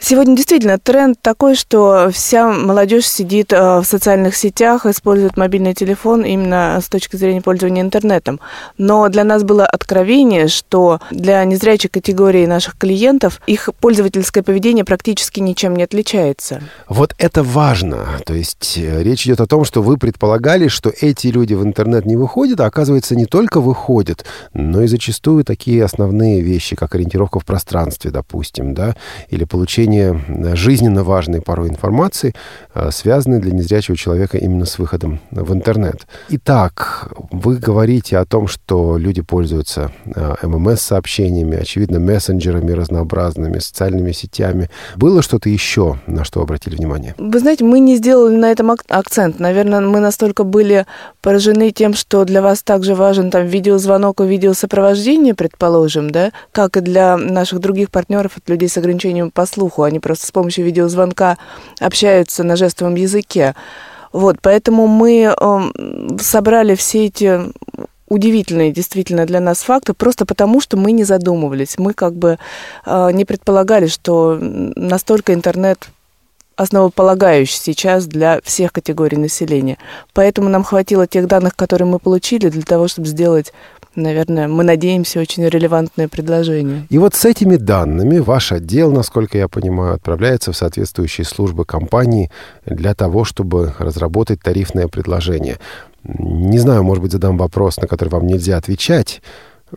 Сегодня 0.00 0.36
действительно 0.36 0.78
тренд 0.78 1.20
такой, 1.20 1.56
что 1.56 2.10
вся 2.12 2.48
молодежь 2.52 3.06
сидит 3.06 3.52
э, 3.52 3.80
в 3.80 3.84
социальных 3.84 4.36
сетях, 4.36 4.86
использует 4.86 5.36
мобильный 5.36 5.74
телефон 5.74 6.24
именно 6.24 6.78
с 6.80 6.88
точки 6.88 7.16
зрения 7.16 7.42
пользования 7.42 7.82
интернетом. 7.82 8.38
Но 8.78 9.08
для 9.08 9.24
нас 9.24 9.42
было 9.42 9.66
откровение, 9.66 10.46
что 10.46 11.00
для 11.10 11.44
незрячей 11.44 11.90
категории 11.90 12.46
наших 12.46 12.78
клиентов 12.78 13.40
их 13.48 13.70
пользовательское 13.80 14.44
поведение 14.44 14.84
практически 14.84 15.40
ничем 15.40 15.74
не 15.74 15.82
отличается. 15.82 16.62
Вот 16.88 17.14
это 17.18 17.42
важно. 17.42 18.06
То 18.24 18.34
есть 18.34 18.78
э, 18.78 19.02
речь 19.02 19.26
идет 19.26 19.40
о 19.40 19.46
том, 19.46 19.64
что 19.64 19.82
вы 19.82 19.98
предполагали, 19.98 20.68
что 20.68 20.92
эти 21.00 21.26
люди 21.26 21.54
в 21.54 21.64
интернет 21.64 22.06
не 22.06 22.16
выходят, 22.16 22.60
а 22.60 22.66
оказывается 22.66 23.16
не 23.16 23.26
только 23.26 23.60
выходят, 23.60 24.24
но 24.54 24.82
и 24.82 24.86
зачастую 24.86 25.42
такие 25.44 25.84
основные 25.84 26.40
вещи, 26.40 26.76
как 26.76 26.94
ориентировка 26.94 27.40
в 27.40 27.44
пространстве, 27.44 28.12
допустим, 28.12 28.74
да, 28.74 28.94
или 29.28 29.42
получение 29.42 29.87
получения 29.88 30.20
э, 30.28 30.56
жизненно 30.56 31.02
важной 31.02 31.40
порой 31.40 31.68
информации, 31.68 32.34
э, 32.74 32.90
связанной 32.92 33.40
для 33.40 33.52
незрячего 33.52 33.96
человека 33.96 34.38
именно 34.38 34.66
с 34.66 34.78
выходом 34.78 35.20
в 35.30 35.52
интернет. 35.52 36.06
Итак, 36.28 37.12
вы 37.30 37.56
говорите 37.56 38.18
о 38.18 38.24
том, 38.24 38.48
что 38.48 38.98
люди 38.98 39.22
пользуются 39.22 39.90
э, 40.04 40.34
ММС-сообщениями, 40.42 41.56
очевидно, 41.56 42.00
мессенджерами 42.00 42.72
разнообразными, 42.72 43.58
социальными 43.58 44.12
сетями. 44.12 44.68
Было 44.96 45.22
что-то 45.22 45.48
еще, 45.48 45.98
на 46.06 46.24
что 46.24 46.40
обратили 46.40 46.76
внимание? 46.76 47.14
Вы 47.18 47.38
знаете, 47.38 47.64
мы 47.64 47.80
не 47.80 47.96
сделали 47.96 48.36
на 48.36 48.50
этом 48.50 48.70
акцент. 48.70 49.40
Наверное, 49.40 49.80
мы 49.80 50.00
настолько 50.00 50.44
были 50.44 50.86
поражены 51.22 51.70
тем, 51.70 51.94
что 51.94 52.24
для 52.24 52.42
вас 52.42 52.62
также 52.62 52.94
важен 52.94 53.30
там 53.30 53.46
видеозвонок 53.46 54.20
и 54.20 54.26
видеосопровождение, 54.26 55.34
предположим, 55.34 56.10
да, 56.10 56.32
как 56.52 56.76
и 56.76 56.80
для 56.80 57.16
наших 57.16 57.60
других 57.60 57.90
партнеров, 57.90 58.32
от 58.36 58.48
людей 58.48 58.68
с 58.68 58.76
ограничением 58.76 59.30
по 59.30 59.46
слуху 59.46 59.77
слуху, 59.78 59.82
они 59.82 60.00
просто 60.00 60.26
с 60.26 60.30
помощью 60.30 60.64
видеозвонка 60.64 61.38
общаются 61.80 62.44
на 62.44 62.56
жестовом 62.56 62.96
языке. 62.96 63.54
Вот, 64.12 64.36
поэтому 64.40 64.86
мы 64.86 65.34
э, 65.36 66.18
собрали 66.20 66.74
все 66.74 67.06
эти 67.06 67.52
удивительные 68.08 68.72
действительно 68.72 69.26
для 69.26 69.40
нас 69.40 69.62
факты, 69.62 69.92
просто 69.92 70.24
потому 70.24 70.60
что 70.60 70.76
мы 70.78 70.92
не 70.92 71.04
задумывались. 71.04 71.78
Мы 71.78 71.92
как 71.92 72.14
бы 72.14 72.38
э, 72.86 73.10
не 73.12 73.24
предполагали, 73.24 73.86
что 73.86 74.38
настолько 74.40 75.32
интернет 75.32 75.88
основополагающий 76.56 77.58
сейчас 77.58 78.06
для 78.06 78.40
всех 78.42 78.72
категорий 78.72 79.18
населения. 79.18 79.76
Поэтому 80.12 80.48
нам 80.48 80.64
хватило 80.64 81.06
тех 81.06 81.26
данных, 81.26 81.54
которые 81.54 81.86
мы 81.86 81.98
получили, 81.98 82.48
для 82.48 82.62
того, 82.62 82.88
чтобы 82.88 83.06
сделать 83.06 83.52
наверное, 83.98 84.48
мы 84.48 84.64
надеемся, 84.64 85.20
очень 85.20 85.44
релевантное 85.44 86.08
предложение. 86.08 86.86
И 86.90 86.98
вот 86.98 87.14
с 87.14 87.24
этими 87.24 87.56
данными 87.56 88.18
ваш 88.18 88.52
отдел, 88.52 88.92
насколько 88.92 89.38
я 89.38 89.48
понимаю, 89.48 89.94
отправляется 89.94 90.52
в 90.52 90.56
соответствующие 90.56 91.24
службы 91.24 91.64
компании 91.64 92.30
для 92.64 92.94
того, 92.94 93.24
чтобы 93.24 93.74
разработать 93.78 94.40
тарифное 94.40 94.88
предложение. 94.88 95.58
Не 96.04 96.58
знаю, 96.58 96.84
может 96.84 97.02
быть, 97.02 97.12
задам 97.12 97.36
вопрос, 97.36 97.76
на 97.76 97.86
который 97.86 98.08
вам 98.08 98.26
нельзя 98.26 98.56
отвечать, 98.56 99.20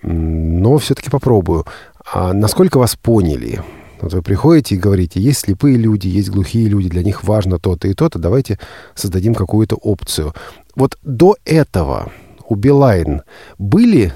но 0.01 0.77
все-таки 0.77 1.09
попробую. 1.09 1.65
А 2.13 2.33
насколько 2.33 2.77
вас 2.77 2.95
поняли? 2.95 3.61
Вот 4.01 4.13
вы 4.13 4.21
приходите 4.23 4.75
и 4.75 4.79
говорите, 4.79 5.19
есть 5.19 5.41
слепые 5.41 5.77
люди, 5.77 6.07
есть 6.07 6.29
глухие 6.29 6.67
люди, 6.67 6.89
для 6.89 7.03
них 7.03 7.23
важно 7.23 7.59
то-то 7.59 7.87
и 7.87 7.93
то-то, 7.93 8.17
давайте 8.17 8.57
создадим 8.95 9.35
какую-то 9.35 9.75
опцию. 9.75 10.33
Вот 10.75 10.97
до 11.03 11.35
этого 11.45 12.11
у 12.51 12.55
Билайн 12.55 13.21
были 13.57 14.11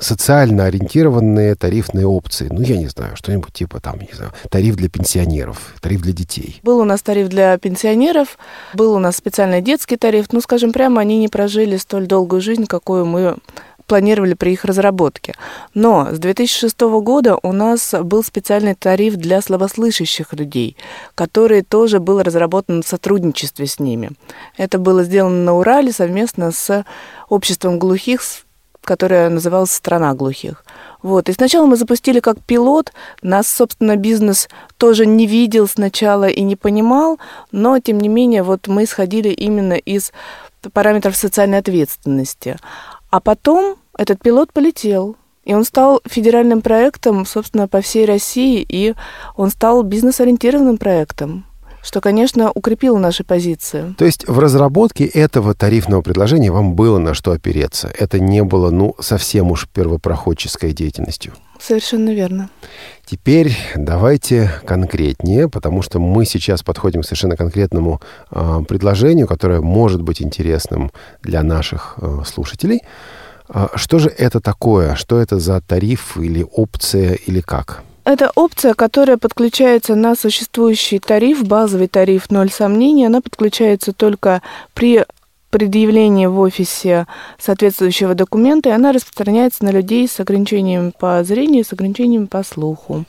социально 0.00 0.66
ориентированные 0.66 1.56
тарифные 1.56 2.06
опции. 2.06 2.46
Ну, 2.48 2.60
я 2.60 2.76
не 2.76 2.86
знаю, 2.86 3.16
что-нибудь 3.16 3.52
типа 3.52 3.80
там, 3.80 3.98
не 3.98 4.14
знаю, 4.14 4.30
тариф 4.48 4.76
для 4.76 4.88
пенсионеров, 4.88 5.74
тариф 5.80 6.02
для 6.02 6.12
детей. 6.12 6.60
Был 6.62 6.78
у 6.78 6.84
нас 6.84 7.02
тариф 7.02 7.28
для 7.28 7.58
пенсионеров, 7.58 8.38
был 8.74 8.92
у 8.94 9.00
нас 9.00 9.16
специальный 9.16 9.60
детский 9.60 9.96
тариф. 9.96 10.26
Ну, 10.30 10.40
скажем 10.40 10.72
прямо, 10.72 11.00
они 11.00 11.18
не 11.18 11.26
прожили 11.26 11.76
столь 11.76 12.06
долгую 12.06 12.40
жизнь, 12.40 12.66
какую 12.66 13.06
мы 13.06 13.36
планировали 13.86 14.34
при 14.34 14.52
их 14.52 14.64
разработке. 14.64 15.34
Но 15.74 16.08
с 16.12 16.18
2006 16.18 16.80
года 16.80 17.38
у 17.42 17.52
нас 17.52 17.94
был 18.02 18.24
специальный 18.24 18.74
тариф 18.74 19.16
для 19.16 19.40
слабослышащих 19.40 20.32
людей, 20.32 20.76
который 21.14 21.62
тоже 21.62 22.00
был 22.00 22.22
разработан 22.22 22.82
в 22.82 22.86
сотрудничестве 22.86 23.66
с 23.66 23.78
ними. 23.78 24.12
Это 24.56 24.78
было 24.78 25.04
сделано 25.04 25.44
на 25.44 25.54
Урале 25.54 25.92
совместно 25.92 26.52
с 26.52 26.84
обществом 27.28 27.78
глухих, 27.78 28.22
которое 28.82 29.28
называлось 29.30 29.72
«Страна 29.72 30.14
глухих». 30.14 30.64
Вот. 31.02 31.28
И 31.28 31.32
сначала 31.32 31.66
мы 31.66 31.76
запустили 31.76 32.20
как 32.20 32.40
пилот. 32.40 32.92
Нас, 33.22 33.46
собственно, 33.48 33.96
бизнес 33.96 34.48
тоже 34.78 35.04
не 35.04 35.26
видел 35.26 35.68
сначала 35.68 36.28
и 36.28 36.42
не 36.42 36.56
понимал, 36.56 37.18
но, 37.52 37.78
тем 37.78 37.98
не 37.98 38.08
менее, 38.08 38.42
вот 38.42 38.68
мы 38.68 38.84
исходили 38.84 39.28
именно 39.28 39.74
из 39.74 40.12
параметров 40.72 41.14
социальной 41.14 41.58
ответственности. 41.58 42.56
А 43.14 43.20
потом 43.20 43.76
этот 43.96 44.20
пилот 44.20 44.52
полетел, 44.52 45.14
и 45.44 45.54
он 45.54 45.62
стал 45.62 46.02
федеральным 46.04 46.62
проектом, 46.62 47.24
собственно, 47.26 47.68
по 47.68 47.80
всей 47.80 48.06
России, 48.06 48.66
и 48.68 48.94
он 49.36 49.50
стал 49.50 49.84
бизнес-ориентированным 49.84 50.78
проектом 50.78 51.46
что, 51.84 52.00
конечно, 52.00 52.50
укрепило 52.52 52.98
наши 52.98 53.24
позиции. 53.24 53.94
То 53.98 54.06
есть 54.06 54.26
в 54.26 54.38
разработке 54.38 55.04
этого 55.04 55.54
тарифного 55.54 56.00
предложения 56.00 56.50
вам 56.50 56.74
было 56.74 56.98
на 56.98 57.12
что 57.14 57.32
опереться? 57.32 57.92
Это 57.96 58.18
не 58.18 58.42
было, 58.42 58.70
ну, 58.70 58.96
совсем 58.98 59.50
уж 59.50 59.68
первопроходческой 59.68 60.72
деятельностью? 60.72 61.34
Совершенно 61.60 62.10
верно. 62.10 62.48
Теперь 63.04 63.56
давайте 63.76 64.50
конкретнее, 64.66 65.48
потому 65.48 65.82
что 65.82 66.00
мы 66.00 66.24
сейчас 66.24 66.62
подходим 66.62 67.02
к 67.02 67.04
совершенно 67.04 67.36
конкретному 67.36 68.00
э, 68.30 68.60
предложению, 68.66 69.26
которое 69.26 69.60
может 69.60 70.00
быть 70.00 70.22
интересным 70.22 70.90
для 71.22 71.42
наших 71.42 71.96
э, 72.00 72.22
слушателей. 72.26 72.80
Э, 73.48 73.68
что 73.74 73.98
же 73.98 74.08
это 74.08 74.40
такое? 74.40 74.94
Что 74.94 75.18
это 75.20 75.38
за 75.38 75.60
тариф 75.60 76.16
или 76.16 76.46
опция 76.50 77.12
или 77.12 77.40
как? 77.40 77.82
Это 78.04 78.30
опция, 78.34 78.74
которая 78.74 79.16
подключается 79.16 79.94
на 79.94 80.14
существующий 80.14 80.98
тариф, 80.98 81.42
базовый 81.44 81.88
тариф 81.88 82.30
«Ноль 82.30 82.50
сомнений». 82.50 83.06
Она 83.06 83.22
подключается 83.22 83.94
только 83.94 84.42
при 84.74 85.04
предъявлении 85.54 86.26
в 86.26 86.40
офисе 86.40 87.06
соответствующего 87.38 88.16
документа, 88.16 88.70
и 88.70 88.72
она 88.72 88.90
распространяется 88.90 89.64
на 89.64 89.70
людей 89.70 90.08
с 90.08 90.18
ограничением 90.18 90.92
по 90.98 91.22
зрению, 91.22 91.64
с 91.64 91.72
ограничением 91.72 92.26
по 92.26 92.42
слуху. 92.42 93.04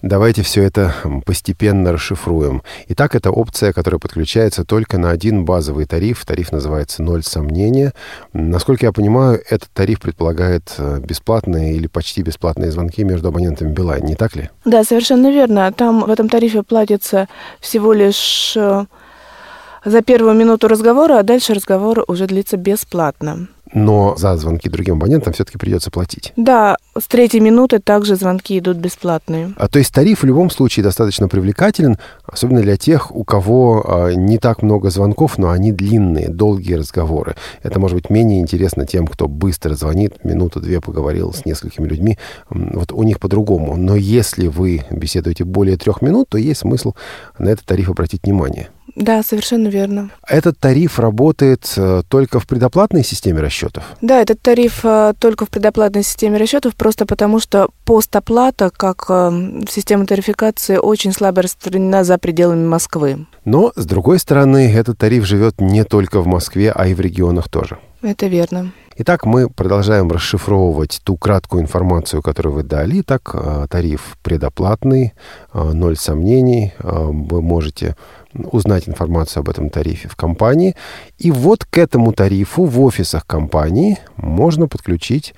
Давайте 0.00 0.42
все 0.42 0.62
это 0.62 0.94
постепенно 1.26 1.90
расшифруем. 1.90 2.62
Итак, 2.86 3.16
это 3.16 3.32
опция, 3.32 3.72
которая 3.72 3.98
подключается 3.98 4.64
только 4.64 4.98
на 4.98 5.10
один 5.10 5.44
базовый 5.44 5.84
тариф. 5.84 6.24
Тариф 6.24 6.52
называется 6.52 7.02
«Ноль 7.02 7.24
сомнения». 7.24 7.92
Насколько 8.32 8.86
я 8.86 8.92
понимаю, 8.92 9.42
этот 9.50 9.70
тариф 9.70 9.98
предполагает 9.98 10.72
э, 10.78 11.00
бесплатные 11.00 11.74
или 11.74 11.88
почти 11.88 12.22
бесплатные 12.22 12.70
звонки 12.70 13.02
между 13.02 13.28
абонентами 13.28 13.72
Билайн, 13.72 14.04
не 14.04 14.14
так 14.14 14.36
ли? 14.36 14.48
Да, 14.64 14.84
совершенно 14.84 15.32
верно. 15.32 15.72
Там 15.72 16.04
в 16.04 16.10
этом 16.10 16.28
тарифе 16.28 16.62
платится 16.62 17.26
всего 17.58 17.92
лишь 17.92 18.54
э, 18.56 18.84
за 19.84 20.02
первую 20.02 20.34
минуту 20.34 20.68
разговора, 20.68 21.18
а 21.18 21.22
дальше 21.22 21.54
разговор 21.54 22.04
уже 22.06 22.26
длится 22.26 22.56
бесплатно 22.56 23.48
но 23.72 24.14
за 24.16 24.36
звонки 24.36 24.68
другим 24.68 24.96
абонентам 24.96 25.32
все-таки 25.32 25.58
придется 25.58 25.90
платить. 25.90 26.32
Да, 26.36 26.76
с 26.98 27.06
третьей 27.06 27.40
минуты 27.40 27.78
также 27.78 28.16
звонки 28.16 28.58
идут 28.58 28.78
бесплатные. 28.78 29.52
А 29.56 29.68
то 29.68 29.78
есть 29.78 29.92
тариф 29.92 30.22
в 30.22 30.26
любом 30.26 30.50
случае 30.50 30.84
достаточно 30.84 31.28
привлекателен, 31.28 31.98
особенно 32.26 32.62
для 32.62 32.76
тех, 32.76 33.14
у 33.14 33.24
кого 33.24 33.84
а, 33.86 34.10
не 34.10 34.38
так 34.38 34.62
много 34.62 34.90
звонков, 34.90 35.38
но 35.38 35.50
они 35.50 35.72
длинные, 35.72 36.28
долгие 36.28 36.74
разговоры. 36.74 37.36
Это 37.62 37.78
может 37.78 37.96
быть 37.96 38.10
менее 38.10 38.40
интересно 38.40 38.86
тем, 38.86 39.06
кто 39.06 39.28
быстро 39.28 39.74
звонит, 39.74 40.24
минуту-две 40.24 40.80
поговорил 40.80 41.32
с 41.32 41.44
несколькими 41.44 41.86
людьми. 41.86 42.18
Вот 42.50 42.92
у 42.92 43.02
них 43.02 43.20
по-другому. 43.20 43.76
Но 43.76 43.94
если 43.94 44.48
вы 44.48 44.84
беседуете 44.90 45.44
более 45.44 45.76
трех 45.76 46.02
минут, 46.02 46.28
то 46.28 46.38
есть 46.38 46.60
смысл 46.60 46.94
на 47.38 47.50
этот 47.50 47.64
тариф 47.64 47.88
обратить 47.90 48.24
внимание. 48.24 48.70
Да, 48.96 49.22
совершенно 49.22 49.68
верно. 49.68 50.10
Этот 50.26 50.58
тариф 50.58 50.98
работает 50.98 51.72
э, 51.76 52.02
только 52.08 52.40
в 52.40 52.46
предоплатной 52.46 53.04
системе 53.04 53.40
расчетов? 53.40 53.84
Да, 54.00 54.20
этот 54.20 54.40
тариф 54.40 54.80
э, 54.84 55.14
только 55.18 55.46
в 55.46 55.50
предоплатной 55.50 56.02
системе 56.02 56.38
расчетов, 56.38 56.74
просто 56.74 57.06
потому 57.06 57.40
что 57.40 57.68
постоплата, 57.84 58.70
как 58.70 59.06
э, 59.08 59.62
система 59.68 60.06
тарификации, 60.06 60.76
очень 60.76 61.12
слабо 61.12 61.42
распространена 61.42 62.04
за 62.04 62.18
пределами 62.18 62.66
Москвы. 62.66 63.26
Но, 63.44 63.72
с 63.76 63.84
другой 63.86 64.18
стороны, 64.18 64.72
этот 64.72 64.98
тариф 64.98 65.24
живет 65.24 65.60
не 65.60 65.84
только 65.84 66.20
в 66.20 66.26
Москве, 66.26 66.72
а 66.72 66.86
и 66.86 66.94
в 66.94 67.00
регионах 67.00 67.48
тоже. 67.48 67.78
Это 68.02 68.26
верно. 68.26 68.72
Итак, 68.96 69.24
мы 69.24 69.48
продолжаем 69.48 70.10
расшифровывать 70.10 71.00
ту 71.04 71.16
краткую 71.16 71.62
информацию, 71.62 72.22
которую 72.22 72.54
вы 72.54 72.62
дали. 72.62 73.00
Итак, 73.00 73.34
тариф 73.70 74.18
предоплатный, 74.22 75.14
ноль 75.54 75.96
сомнений. 75.96 76.74
Вы 76.78 77.40
можете 77.40 77.96
узнать 78.34 78.88
информацию 78.88 79.40
об 79.40 79.48
этом 79.48 79.70
тарифе 79.70 80.08
в 80.08 80.16
компании. 80.16 80.76
И 81.18 81.30
вот 81.30 81.64
к 81.64 81.78
этому 81.78 82.12
тарифу 82.12 82.64
в 82.64 82.80
офисах 82.80 83.26
компании 83.26 83.98
можно 84.16 84.68
подключить 84.68 85.34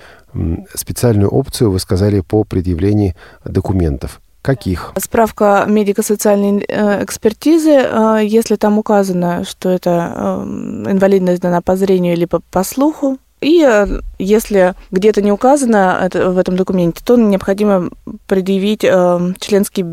специальную 0.75 1.29
опцию, 1.31 1.71
вы 1.71 1.79
сказали, 1.79 2.21
по 2.21 2.45
предъявлении 2.45 3.15
документов. 3.45 4.21
Каких? 4.41 4.93
Справка 4.99 5.67
медико-социальной 5.69 6.65
э, 6.67 7.05
экспертизы, 7.05 7.71
э, 7.71 8.21
если 8.25 8.57
там 8.57 8.77
указано, 8.77 9.45
что 9.45 9.69
это 9.69 10.13
э, 10.17 10.91
инвалидность 10.91 11.41
дана 11.41 11.61
по 11.61 11.77
зрению 11.77 12.15
или 12.15 12.25
по, 12.25 12.65
слуху, 12.65 13.19
и 13.41 13.65
если 14.19 14.75
где-то 14.91 15.21
не 15.23 15.33
указано 15.33 15.99
это, 16.01 16.31
в 16.31 16.39
этом 16.39 16.57
документе, 16.57 17.03
то 17.05 17.17
необходимо 17.17 17.91
предъявить 18.27 18.85
э, 18.85 19.33
членский 19.39 19.85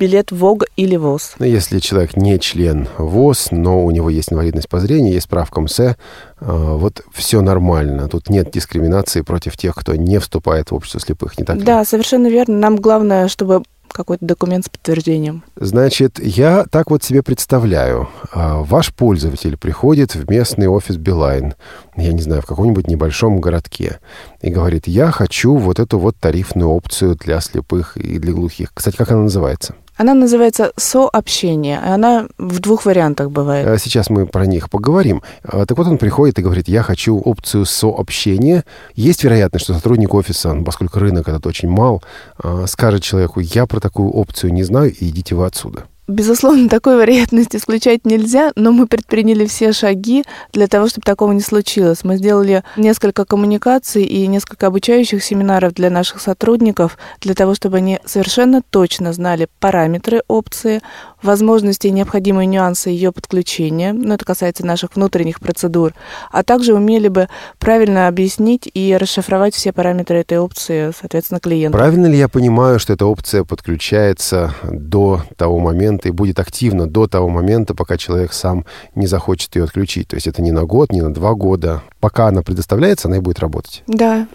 билет 0.00 0.32
ВОГ 0.32 0.64
или 0.76 0.96
ВОЗ. 0.96 1.34
Ну, 1.38 1.44
если 1.44 1.78
человек 1.78 2.16
не 2.16 2.40
член 2.40 2.88
ВОЗ, 2.96 3.48
но 3.50 3.84
у 3.84 3.90
него 3.90 4.08
есть 4.08 4.32
инвалидность 4.32 4.68
по 4.68 4.80
зрению, 4.80 5.12
есть 5.12 5.26
справка 5.26 5.60
МСЭ, 5.60 5.96
вот 6.40 7.02
все 7.12 7.42
нормально. 7.42 8.08
Тут 8.08 8.30
нет 8.30 8.50
дискриминации 8.50 9.20
против 9.20 9.56
тех, 9.56 9.74
кто 9.74 9.94
не 9.94 10.18
вступает 10.18 10.70
в 10.70 10.74
общество 10.74 11.00
слепых, 11.00 11.38
не 11.38 11.44
так 11.44 11.56
ли? 11.56 11.62
Да, 11.62 11.84
совершенно 11.84 12.28
верно. 12.28 12.56
Нам 12.56 12.76
главное, 12.76 13.28
чтобы 13.28 13.62
какой-то 13.92 14.24
документ 14.24 14.64
с 14.66 14.68
подтверждением. 14.68 15.42
Значит, 15.56 16.20
я 16.20 16.64
так 16.70 16.90
вот 16.90 17.02
себе 17.02 17.24
представляю. 17.24 18.08
А, 18.32 18.62
ваш 18.62 18.94
пользователь 18.94 19.56
приходит 19.56 20.14
в 20.14 20.30
местный 20.30 20.68
офис 20.68 20.96
Билайн, 20.96 21.54
я 21.96 22.12
не 22.12 22.22
знаю, 22.22 22.40
в 22.40 22.46
каком-нибудь 22.46 22.86
небольшом 22.86 23.40
городке, 23.40 23.98
и 24.42 24.50
говорит, 24.50 24.86
я 24.86 25.10
хочу 25.10 25.56
вот 25.56 25.80
эту 25.80 25.98
вот 25.98 26.16
тарифную 26.16 26.70
опцию 26.70 27.16
для 27.16 27.40
слепых 27.40 27.96
и 27.96 28.20
для 28.20 28.32
глухих. 28.32 28.70
Кстати, 28.72 28.96
как 28.96 29.10
она 29.10 29.22
называется? 29.22 29.74
Она 30.00 30.14
называется 30.14 30.72
сообщение. 30.78 31.78
Она 31.78 32.26
в 32.38 32.60
двух 32.60 32.86
вариантах 32.86 33.30
бывает. 33.30 33.66
А 33.68 33.76
сейчас 33.76 34.08
мы 34.08 34.26
про 34.26 34.46
них 34.46 34.70
поговорим. 34.70 35.20
А, 35.44 35.66
так 35.66 35.76
вот 35.76 35.86
он 35.88 35.98
приходит 35.98 36.38
и 36.38 36.42
говорит, 36.42 36.68
я 36.68 36.82
хочу 36.82 37.18
опцию 37.18 37.66
сообщения. 37.66 38.64
Есть 38.94 39.24
вероятность, 39.24 39.64
что 39.64 39.74
сотрудник 39.74 40.14
офиса, 40.14 40.54
ну, 40.54 40.64
поскольку 40.64 41.00
рынок 41.00 41.28
этот 41.28 41.46
очень 41.46 41.68
мал, 41.68 42.02
а, 42.42 42.64
скажет 42.66 43.02
человеку, 43.02 43.40
я 43.40 43.66
про 43.66 43.78
такую 43.78 44.08
опцию 44.10 44.54
не 44.54 44.62
знаю, 44.62 44.90
и 44.90 45.10
идите 45.10 45.34
вы 45.34 45.44
отсюда. 45.44 45.84
Безусловно, 46.10 46.68
такой 46.68 46.96
вероятности 46.96 47.56
исключать 47.56 48.04
нельзя, 48.04 48.50
но 48.56 48.72
мы 48.72 48.88
предприняли 48.88 49.46
все 49.46 49.72
шаги 49.72 50.24
для 50.52 50.66
того, 50.66 50.88
чтобы 50.88 51.04
такого 51.04 51.30
не 51.30 51.40
случилось. 51.40 52.02
Мы 52.02 52.16
сделали 52.16 52.64
несколько 52.76 53.24
коммуникаций 53.24 54.02
и 54.02 54.26
несколько 54.26 54.66
обучающих 54.66 55.22
семинаров 55.22 55.72
для 55.72 55.88
наших 55.88 56.20
сотрудников, 56.20 56.98
для 57.20 57.34
того, 57.34 57.54
чтобы 57.54 57.76
они 57.76 58.00
совершенно 58.04 58.60
точно 58.60 59.12
знали 59.12 59.46
параметры 59.60 60.22
опции, 60.26 60.80
возможности 61.22 61.86
и 61.86 61.92
необходимые 61.92 62.46
нюансы 62.46 62.90
ее 62.90 63.12
подключения, 63.12 63.92
ну, 63.92 64.14
это 64.14 64.24
касается 64.24 64.66
наших 64.66 64.96
внутренних 64.96 65.38
процедур, 65.38 65.94
а 66.32 66.42
также 66.42 66.74
умели 66.74 67.06
бы 67.06 67.28
правильно 67.60 68.08
объяснить 68.08 68.68
и 68.72 68.96
расшифровать 68.96 69.54
все 69.54 69.72
параметры 69.72 70.18
этой 70.18 70.38
опции, 70.38 70.92
соответственно, 70.98 71.38
клиенту. 71.38 71.78
Правильно 71.78 72.06
ли 72.06 72.18
я 72.18 72.28
понимаю, 72.28 72.80
что 72.80 72.94
эта 72.94 73.06
опция 73.06 73.44
подключается 73.44 74.54
до 74.64 75.22
того 75.36 75.60
момента 75.60 75.99
и 76.08 76.10
будет 76.10 76.38
активна 76.38 76.88
до 76.88 77.06
того 77.06 77.28
момента, 77.28 77.74
пока 77.74 77.96
человек 77.96 78.32
сам 78.32 78.64
не 78.94 79.06
захочет 79.06 79.54
ее 79.56 79.64
отключить? 79.64 80.08
То 80.08 80.16
есть 80.16 80.26
это 80.26 80.42
не 80.42 80.52
на 80.52 80.64
год, 80.64 80.92
не 80.92 81.02
на 81.02 81.12
два 81.12 81.34
года. 81.34 81.82
Пока 82.00 82.28
она 82.28 82.42
предоставляется, 82.42 83.08
она 83.08 83.18
и 83.18 83.20
будет 83.20 83.40
работать? 83.40 83.82
Да, 83.86 84.26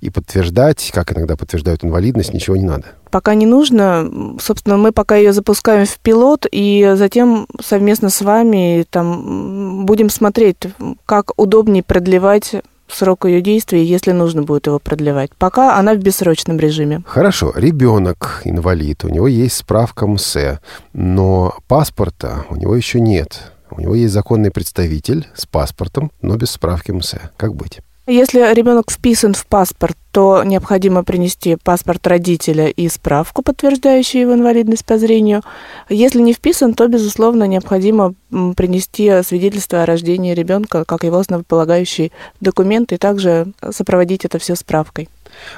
и 0.00 0.10
подтверждать, 0.10 0.90
как 0.92 1.12
иногда 1.12 1.36
подтверждают 1.36 1.84
инвалидность, 1.84 2.32
ничего 2.32 2.56
не 2.56 2.64
надо. 2.64 2.84
Пока 3.10 3.34
не 3.34 3.46
нужно. 3.46 4.36
Собственно, 4.40 4.76
мы 4.76 4.92
пока 4.92 5.16
ее 5.16 5.32
запускаем 5.32 5.86
в 5.86 5.98
пилот, 5.98 6.46
и 6.50 6.92
затем 6.96 7.46
совместно 7.60 8.10
с 8.10 8.20
вами 8.20 8.84
там 8.88 9.86
будем 9.86 10.10
смотреть, 10.10 10.56
как 11.06 11.32
удобнее 11.36 11.82
продлевать 11.82 12.56
срок 12.88 13.24
ее 13.26 13.40
действия, 13.40 13.84
если 13.84 14.12
нужно 14.12 14.42
будет 14.42 14.66
его 14.66 14.78
продлевать. 14.78 15.30
Пока 15.36 15.78
она 15.78 15.94
в 15.94 15.98
бессрочном 15.98 16.58
режиме. 16.58 17.02
Хорошо. 17.06 17.52
Ребенок 17.54 18.42
инвалид, 18.44 19.04
у 19.04 19.08
него 19.08 19.28
есть 19.28 19.56
справка 19.56 20.06
МСЭ, 20.06 20.60
но 20.92 21.56
паспорта 21.68 22.44
у 22.50 22.56
него 22.56 22.74
еще 22.76 23.00
нет. 23.00 23.52
У 23.70 23.80
него 23.80 23.94
есть 23.94 24.12
законный 24.12 24.50
представитель 24.50 25.26
с 25.34 25.46
паспортом, 25.46 26.10
но 26.22 26.36
без 26.36 26.50
справки 26.50 26.92
МСЭ. 26.92 27.30
Как 27.36 27.54
быть? 27.54 27.80
Если 28.06 28.54
ребенок 28.54 28.90
вписан 28.90 29.34
в 29.34 29.44
паспорт, 29.46 29.96
то 30.12 30.44
необходимо 30.44 31.02
принести 31.02 31.56
паспорт 31.56 32.06
родителя 32.06 32.68
и 32.68 32.88
справку, 32.88 33.42
подтверждающую 33.42 34.22
его 34.22 34.34
инвалидность 34.34 34.84
по 34.84 34.96
зрению. 34.96 35.42
Если 35.88 36.20
не 36.20 36.32
вписан, 36.32 36.74
то, 36.74 36.86
безусловно, 36.86 37.44
необходимо 37.44 38.14
принести 38.30 39.22
свидетельство 39.22 39.82
о 39.82 39.86
рождении 39.86 40.34
ребенка 40.34 40.84
как 40.84 41.02
его 41.02 41.18
основополагающий 41.18 42.12
документ 42.40 42.92
и 42.92 42.96
также 42.96 43.48
сопроводить 43.70 44.24
это 44.24 44.38
все 44.38 44.54
справкой. 44.54 45.08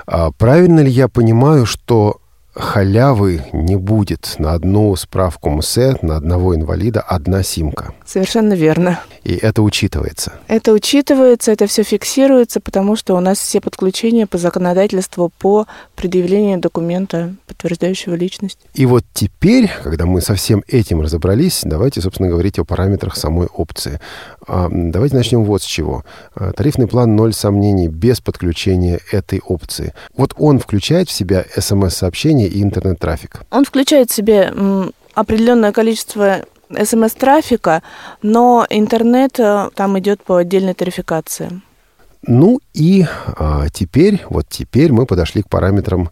А 0.07 0.31
правильно 0.33 0.81
ли 0.81 0.91
я 0.91 1.09
понимаю, 1.09 1.67
что 1.67 2.21
халявы 2.55 3.45
не 3.53 3.77
будет 3.77 4.35
на 4.39 4.55
одну 4.55 4.95
справку 4.97 5.51
МСЭ, 5.51 5.97
на 6.03 6.17
одного 6.17 6.57
инвалида 6.57 7.01
одна 7.01 7.43
симка. 7.43 7.93
Совершенно 8.05 8.55
верно. 8.55 9.01
И 9.29 9.35
это 9.35 9.61
учитывается? 9.61 10.33
Это 10.47 10.73
учитывается, 10.73 11.53
это 11.53 11.67
все 11.67 11.83
фиксируется, 11.83 12.61
потому 12.61 12.97
что 12.97 13.15
у 13.15 13.21
нас 13.21 13.39
все 13.39 13.61
подключения 13.61 14.27
по 14.27 14.39
законодательству 14.39 15.31
по 15.39 15.67
предъявлению 15.97 16.59
документа, 16.59 17.35
подтверждающего 17.47 18.15
личность. 18.15 18.59
И 18.73 18.87
вот 18.87 19.05
теперь, 19.13 19.71
когда 19.83 20.07
мы 20.07 20.23
со 20.23 20.35
всем 20.35 20.65
этим 20.67 21.03
разобрались, 21.03 21.61
давайте, 21.63 22.01
собственно, 22.01 22.31
говорить 22.31 22.59
о 22.59 22.65
параметрах 22.65 23.17
самой 23.17 23.49
опции. 23.49 24.01
А, 24.47 24.71
давайте 24.73 25.15
начнем 25.15 25.45
вот 25.45 25.61
с 25.61 25.67
чего. 25.67 26.07
А, 26.35 26.53
тарифный 26.53 26.87
план 26.87 27.15
«Ноль 27.15 27.35
сомнений» 27.35 27.89
без 27.89 28.23
подключения 28.23 28.99
этой 29.13 29.41
опции. 29.41 29.93
Вот 30.17 30.33
он 30.39 30.59
включает 30.59 31.11
в 31.11 31.13
себя 31.13 31.45
смс-сообщения 31.55 32.47
и 32.47 32.63
интернет-трафик? 32.63 33.43
Он 33.51 33.67
включает 33.67 34.11
в 34.11 34.15
себе 34.15 34.55
определенное 35.13 35.73
количество 35.73 36.47
смс-трафика, 36.71 37.83
но 38.23 38.67
интернет 38.71 39.39
э, 39.39 39.71
там 39.75 39.99
идет 39.99 40.23
по 40.23 40.37
отдельной 40.37 40.75
тарификации. 40.75 41.61
Ну 42.27 42.61
и 42.75 43.07
а, 43.37 43.69
теперь, 43.73 44.25
вот 44.29 44.47
теперь 44.49 44.93
мы 44.93 45.07
подошли 45.07 45.43
к 45.43 45.49
параметрам 45.49 46.11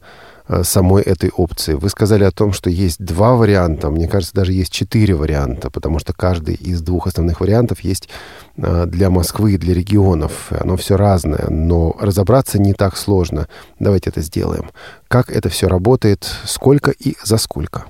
а, 0.49 0.63
самой 0.63 1.03
этой 1.03 1.31
опции. 1.31 1.75
Вы 1.75 1.89
сказали 1.89 2.23
о 2.25 2.31
том, 2.31 2.53
что 2.53 2.71
есть 2.71 3.05
два 3.05 3.35
варианта, 3.35 3.91
мне 3.91 4.07
кажется, 4.07 4.35
даже 4.35 4.53
есть 4.53 4.73
четыре 4.73 5.15
варианта, 5.15 5.71
потому 5.71 5.99
что 5.99 6.13
каждый 6.13 6.55
из 6.55 6.81
двух 6.81 7.09
основных 7.09 7.41
вариантов 7.41 7.81
есть 7.81 8.09
а, 8.57 8.87
для 8.87 9.11
Москвы 9.11 9.55
и 9.55 9.59
для 9.59 9.75
регионов. 9.75 10.51
Оно 10.51 10.77
все 10.77 10.97
разное, 10.97 11.49
но 11.51 11.97
разобраться 12.01 12.61
не 12.61 12.73
так 12.73 12.97
сложно. 12.97 13.49
Давайте 13.81 14.11
это 14.11 14.21
сделаем. 14.21 14.71
Как 15.09 15.31
это 15.31 15.49
все 15.49 15.67
работает, 15.67 16.25
сколько 16.45 16.93
и 16.93 17.17
за 17.25 17.37
сколько? 17.39 17.87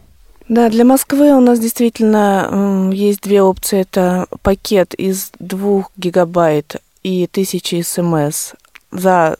Да, 0.48 0.68
для 0.68 0.84
Москвы 0.84 1.34
у 1.34 1.40
нас 1.40 1.58
действительно 1.58 2.90
есть 2.92 3.22
две 3.22 3.42
опции. 3.42 3.80
Это 3.80 4.26
пакет 4.42 4.94
из 4.94 5.32
двух 5.38 5.90
гигабайт 5.96 6.76
и 7.02 7.26
тысячи 7.26 7.82
смс 7.82 8.52
за 8.92 9.38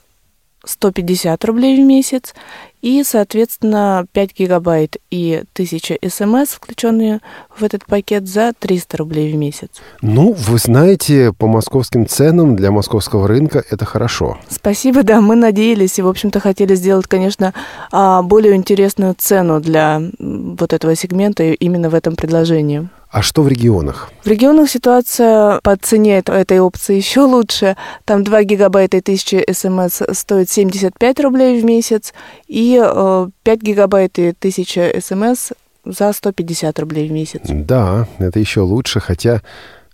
150 0.67 1.43
рублей 1.45 1.81
в 1.81 1.85
месяц, 1.85 2.33
и, 2.81 3.03
соответственно, 3.03 4.05
5 4.11 4.37
гигабайт 4.37 4.97
и 5.09 5.43
1000 5.53 5.97
смс, 6.07 6.49
включенные 6.49 7.21
в 7.57 7.63
этот 7.63 7.85
пакет, 7.85 8.27
за 8.27 8.53
300 8.57 8.97
рублей 8.97 9.33
в 9.33 9.35
месяц. 9.35 9.69
Ну, 10.01 10.33
вы 10.33 10.57
знаете, 10.59 11.33
по 11.33 11.47
московским 11.47 12.07
ценам 12.07 12.55
для 12.55 12.69
московского 12.71 13.27
рынка 13.27 13.63
это 13.69 13.85
хорошо. 13.85 14.37
Спасибо, 14.47 15.03
да, 15.03 15.21
мы 15.21 15.35
надеялись 15.35 15.97
и, 15.97 16.03
в 16.03 16.07
общем-то, 16.07 16.39
хотели 16.39 16.75
сделать, 16.75 17.07
конечно, 17.07 17.53
а, 17.91 18.21
более 18.21 18.55
интересную 18.55 19.15
цену 19.17 19.59
для 19.59 20.01
вот 20.19 20.71
этого 20.71 20.95
сегмента 20.95 21.43
именно 21.43 21.89
в 21.89 21.95
этом 21.95 22.15
предложении. 22.15 22.87
А 23.17 23.23
что 23.23 23.41
в 23.41 23.47
регионах? 23.47 24.11
В 24.23 24.27
регионах 24.27 24.69
ситуация 24.69 25.59
по 25.63 25.75
цене 25.75 26.19
этой 26.19 26.59
опции 26.59 26.97
еще 26.97 27.21
лучше. 27.21 27.75
Там 28.05 28.23
2 28.23 28.43
гигабайта 28.43 28.97
и 28.97 28.99
1000 28.99 29.43
смс 29.53 30.03
стоит 30.11 30.51
75 30.51 31.19
рублей 31.21 31.59
в 31.59 31.65
месяц, 31.65 32.13
и 32.47 32.75
5 32.75 33.29
э, 33.43 33.59
гигабайт 33.59 34.19
и 34.19 34.27
1000 34.37 35.01
смс 35.01 35.49
за 35.83 36.13
150 36.13 36.77
рублей 36.77 37.09
в 37.09 37.11
месяц. 37.11 37.41
Да, 37.45 38.07
это 38.19 38.39
еще 38.39 38.59
лучше, 38.59 38.99
хотя 38.99 39.41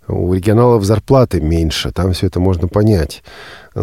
у 0.06 0.34
регионалов 0.34 0.84
зарплаты 0.84 1.40
меньше, 1.40 1.92
там 1.92 2.12
все 2.12 2.26
это 2.26 2.40
можно 2.40 2.68
понять. 2.68 3.22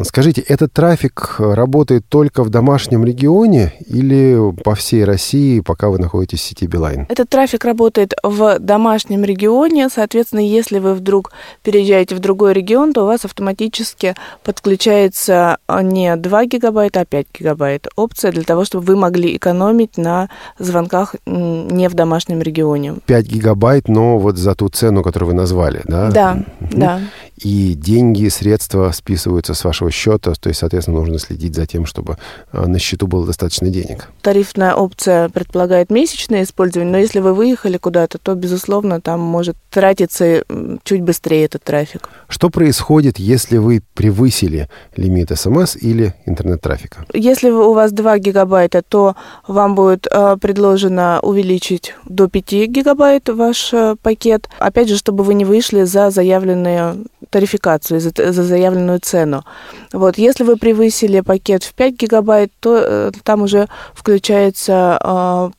Скажите, 0.04 0.42
этот 0.42 0.72
трафик 0.72 1.36
работает 1.40 2.06
только 2.08 2.44
в 2.44 2.50
домашнем 2.50 3.04
регионе 3.04 3.74
или 3.88 4.40
по 4.64 4.74
всей 4.74 5.04
России, 5.04 5.60
пока 5.60 5.90
вы 5.90 6.00
находитесь 6.00 6.40
в 6.40 6.44
сети 6.44 6.66
Билайн? 6.66 7.06
Этот 7.10 7.30
трафик 7.30 7.66
работает 7.66 8.14
в 8.24 8.58
домашнем 8.60 9.26
регионе. 9.26 9.90
Соответственно, 9.90 10.40
если 10.40 10.80
вы 10.80 10.94
вдруг 10.94 11.34
переезжаете 11.62 12.16
в 12.16 12.20
другой 12.20 12.54
регион, 12.54 12.94
то 12.94 13.04
у 13.04 13.06
вас 13.06 13.26
автоматически 13.26 14.16
подключается 14.44 15.58
не 15.82 16.16
2 16.16 16.46
гигабайта, 16.46 17.02
а 17.02 17.06
5 17.06 17.28
гигабайт. 17.38 17.88
Опция 17.98 18.32
для 18.32 18.44
того, 18.44 18.64
чтобы 18.64 18.86
вы 18.86 18.96
могли 18.96 19.36
экономить 19.36 19.98
на 19.98 20.30
звонках 20.58 21.16
не 21.26 21.90
в 21.90 21.94
домашнем 21.94 22.42
регионе. 22.42 22.96
5 23.06 23.26
гигабайт, 23.26 23.90
но 23.90 24.18
вот 24.18 24.38
за 24.38 24.56
ту 24.56 24.70
цену, 24.70 25.04
которую 25.04 25.32
вы 25.32 25.36
назвали, 25.36 25.82
да? 25.86 26.10
Да, 26.12 26.44
да 26.60 27.02
и 27.44 27.74
деньги, 27.74 28.28
средства 28.30 28.92
списываются 28.92 29.54
с 29.54 29.64
вашего 29.64 29.81
счета, 29.90 30.34
то 30.40 30.50
есть, 30.50 30.60
соответственно, 30.60 31.00
нужно 31.00 31.18
следить 31.18 31.56
за 31.56 31.66
тем, 31.66 31.86
чтобы 31.86 32.18
а, 32.52 32.68
на 32.68 32.80
счету 32.80 33.08
было 33.08 33.26
достаточно 33.26 33.70
денег. 33.70 34.10
Тарифная 34.22 34.76
опция 34.76 35.30
предполагает 35.30 35.90
месячное 35.90 36.44
использование, 36.44 36.92
но 36.92 36.98
если 36.98 37.20
вы 37.20 37.34
выехали 37.34 37.78
куда-то, 37.78 38.18
то, 38.18 38.36
безусловно, 38.36 39.02
там 39.02 39.20
может 39.20 39.56
тратиться 39.70 40.44
чуть 40.84 41.02
быстрее 41.02 41.46
этот 41.46 41.64
трафик. 41.64 42.10
Что 42.28 42.50
происходит, 42.50 43.18
если 43.20 43.58
вы 43.58 43.82
превысили 43.94 44.70
лимит 44.96 45.32
СМС 45.36 45.76
или 45.76 46.14
интернет-трафика? 46.26 47.06
Если 47.14 47.50
у 47.50 47.74
вас 47.74 47.92
2 47.92 48.20
гигабайта, 48.20 48.82
то 48.82 49.16
вам 49.48 49.76
будет 49.76 50.08
а, 50.12 50.38
предложено 50.38 51.20
увеличить 51.22 51.96
до 52.06 52.28
5 52.28 52.52
гигабайт 52.68 53.30
ваш 53.30 53.74
а, 53.74 53.96
пакет. 54.02 54.50
Опять 54.60 54.90
же, 54.90 54.98
чтобы 54.98 55.24
вы 55.24 55.34
не 55.34 55.46
вышли 55.46 55.84
за 55.84 56.10
заявленные 56.10 56.96
тарификацию, 57.30 58.00
за, 58.00 58.12
за 58.12 58.44
заявленную 58.44 59.00
цену. 59.00 59.44
Вот, 59.94 60.18
если 60.18 60.44
вы 60.44 60.58
превысили 60.58 61.22
пакет 61.22 61.64
в 61.64 61.74
5 61.74 61.94
гигабайт, 61.96 62.52
то 62.60 62.78
э, 62.78 63.12
там 63.24 63.44
уже 63.44 63.68
включается 63.94 65.00
э, 65.02 65.52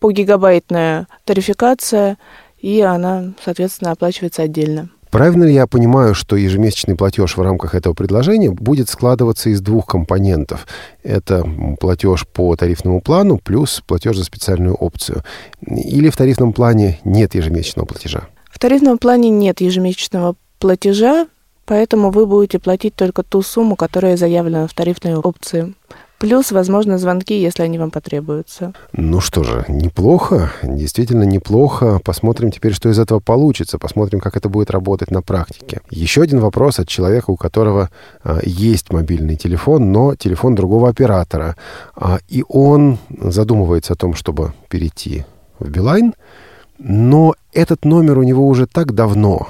по 0.00 0.12
гигабайтная 0.12 1.06
тарификация, 1.24 2.18
и 2.58 2.80
она, 2.80 3.32
соответственно, 3.42 3.92
оплачивается 3.92 4.42
отдельно. 4.42 4.90
Правильно 5.10 5.42
ли 5.42 5.52
я 5.52 5.66
понимаю, 5.66 6.14
что 6.14 6.36
ежемесячный 6.36 6.94
платеж 6.94 7.36
в 7.36 7.42
рамках 7.42 7.74
этого 7.74 7.94
предложения 7.94 8.50
будет 8.50 8.88
складываться 8.88 9.50
из 9.50 9.60
двух 9.60 9.86
компонентов? 9.86 10.68
Это 11.02 11.44
платеж 11.80 12.26
по 12.28 12.54
тарифному 12.54 13.00
плану 13.00 13.38
плюс 13.38 13.82
платеж 13.84 14.16
за 14.16 14.24
специальную 14.24 14.76
опцию. 14.76 15.24
Или 15.66 16.10
в 16.10 16.16
тарифном 16.16 16.52
плане 16.52 17.00
нет 17.04 17.34
ежемесячного 17.34 17.86
платежа? 17.86 18.28
В 18.50 18.60
тарифном 18.60 18.98
плане 18.98 19.30
нет 19.30 19.60
ежемесячного 19.60 20.36
платежа, 20.60 21.26
поэтому 21.70 22.10
вы 22.10 22.26
будете 22.26 22.58
платить 22.58 22.96
только 22.96 23.22
ту 23.22 23.42
сумму, 23.42 23.76
которая 23.76 24.16
заявлена 24.16 24.66
в 24.66 24.74
тарифной 24.74 25.14
опции. 25.14 25.72
Плюс, 26.18 26.50
возможно, 26.50 26.98
звонки, 26.98 27.40
если 27.40 27.62
они 27.62 27.78
вам 27.78 27.92
потребуются. 27.92 28.72
Ну 28.92 29.20
что 29.20 29.44
же, 29.44 29.64
неплохо, 29.68 30.50
действительно 30.64 31.22
неплохо. 31.22 32.00
Посмотрим 32.04 32.50
теперь, 32.50 32.74
что 32.74 32.88
из 32.88 32.98
этого 32.98 33.20
получится. 33.20 33.78
Посмотрим, 33.78 34.18
как 34.18 34.36
это 34.36 34.48
будет 34.48 34.72
работать 34.72 35.12
на 35.12 35.22
практике. 35.22 35.80
Еще 35.90 36.22
один 36.22 36.40
вопрос 36.40 36.80
от 36.80 36.88
человека, 36.88 37.30
у 37.30 37.36
которого 37.36 37.88
а, 38.24 38.40
есть 38.42 38.92
мобильный 38.92 39.36
телефон, 39.36 39.92
но 39.92 40.16
телефон 40.16 40.56
другого 40.56 40.88
оператора. 40.88 41.54
А, 41.94 42.18
и 42.28 42.44
он 42.48 42.98
задумывается 43.22 43.92
о 43.92 43.96
том, 43.96 44.14
чтобы 44.14 44.52
перейти 44.68 45.24
в 45.60 45.70
Билайн, 45.70 46.14
но 46.78 47.34
этот 47.52 47.84
номер 47.84 48.18
у 48.18 48.24
него 48.24 48.48
уже 48.48 48.66
так 48.66 48.92
давно, 48.92 49.46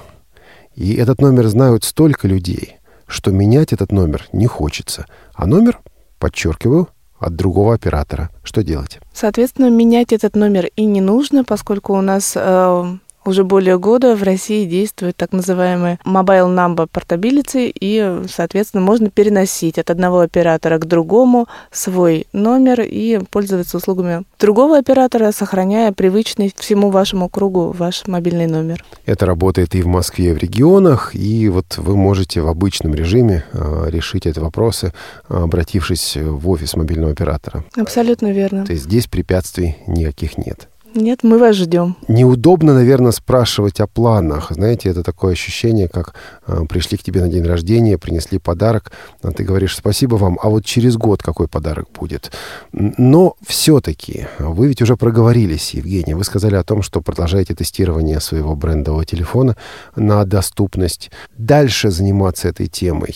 и 0.81 0.95
этот 0.95 1.21
номер 1.21 1.47
знают 1.49 1.85
столько 1.85 2.27
людей, 2.27 2.79
что 3.07 3.33
менять 3.33 3.75
этот 3.75 3.93
номер 3.93 4.27
не 4.33 4.47
хочется. 4.47 5.05
А 5.35 5.47
номер, 5.47 5.79
подчеркиваю, 6.19 6.89
от 7.19 7.37
другого 7.37 7.75
оператора. 7.75 8.31
Что 8.43 8.63
делать? 8.63 8.99
Соответственно, 9.13 9.69
менять 9.69 10.15
этот 10.15 10.37
номер 10.37 10.69
и 10.75 10.87
не 10.87 11.03
нужно, 11.03 11.45
поскольку 11.45 11.93
у 11.93 12.01
нас 12.01 12.33
э, 12.35 12.97
уже 13.25 13.45
более 13.45 13.79
года 13.79 14.17
в 14.17 14.23
России 14.23 14.65
действует 14.65 15.17
так 15.17 15.33
называемый 15.33 15.99
Mobile 16.05 16.55
Number 16.55 16.89
Portability, 16.91 17.71
и, 17.75 18.23
соответственно, 18.29 18.83
можно 18.83 19.11
переносить 19.11 19.79
от 19.79 19.91
одного 19.91 20.21
оператора 20.21 20.79
к 20.79 20.87
другому 20.87 21.47
свой 21.71 22.27
номер 22.33 22.81
и 22.81 23.21
пользоваться 23.31 23.77
услугами 23.77 24.25
другого 24.39 24.79
оператора, 24.79 25.33
сохраняя 25.33 25.93
привычный 25.93 26.53
всему 26.57 26.91
вашему 26.91 27.29
кругу 27.29 27.75
ваш 27.77 28.07
мобильный 28.07 28.47
номер. 28.47 28.85
Это 29.05 29.27
работает 29.27 29.75
и 29.75 29.83
в 29.83 29.87
Москве, 29.87 30.31
и 30.31 30.33
в 30.33 30.39
регионах, 30.39 31.15
и 31.15 31.49
вот 31.49 31.77
вы 31.77 31.97
можете 31.97 32.41
в 32.41 32.49
обычном 32.49 32.95
режиме 32.95 33.45
э, 33.53 33.87
решить 33.89 34.27
эти 34.27 34.39
вопросы, 34.39 34.93
обратившись 35.29 36.17
в 36.17 36.49
офис 36.49 36.75
мобильного 36.75 37.13
оператора. 37.13 37.65
Абсолютно 37.77 38.33
верно. 38.33 38.65
То 38.65 38.73
есть 38.73 38.85
здесь 38.85 39.07
препятствий 39.07 39.77
никаких 39.87 40.39
нет. 40.39 40.70
Нет, 40.95 41.21
мы 41.23 41.39
вас 41.39 41.57
ждем. 41.57 41.97
Неудобно, 42.09 42.75
наверное, 42.75 43.13
спрашивать 43.13 43.81
о 43.81 43.87
планах. 43.87 44.51
Знаете, 44.51 44.89
это 44.89 45.03
такое 45.03 45.33
ощущение, 45.33 45.89
как 45.89 46.15
э, 46.47 46.65
пришли 46.69 46.99
к 46.99 47.03
тебе 47.03 47.21
на 47.21 47.29
день 47.29 47.45
рождения, 47.45 47.97
принесли 47.97 48.39
подарок, 48.39 48.91
а 49.23 49.31
ты 49.31 49.45
говоришь 49.45 49.77
спасибо 49.77 50.17
вам, 50.17 50.39
а 50.43 50.49
вот 50.49 50.65
через 50.65 50.97
год 50.97 51.23
какой 51.23 51.47
подарок 51.47 51.89
будет. 51.99 52.33
Но 52.73 53.37
все-таки 53.47 54.27
вы 54.39 54.69
ведь 54.69 54.83
уже 54.83 54.97
проговорились, 54.97 55.75
Евгений. 55.75 56.15
Вы 56.15 56.25
сказали 56.25 56.57
о 56.57 56.65
том, 56.65 56.83
что 56.83 57.01
продолжаете 57.01 57.55
тестирование 57.55 58.21
своего 58.21 58.57
брендового 58.57 59.05
телефона 59.05 59.57
на 59.95 60.25
доступность. 60.25 61.11
Дальше 61.37 61.91
заниматься 61.91 62.49
этой 62.49 62.67
темой 62.67 63.15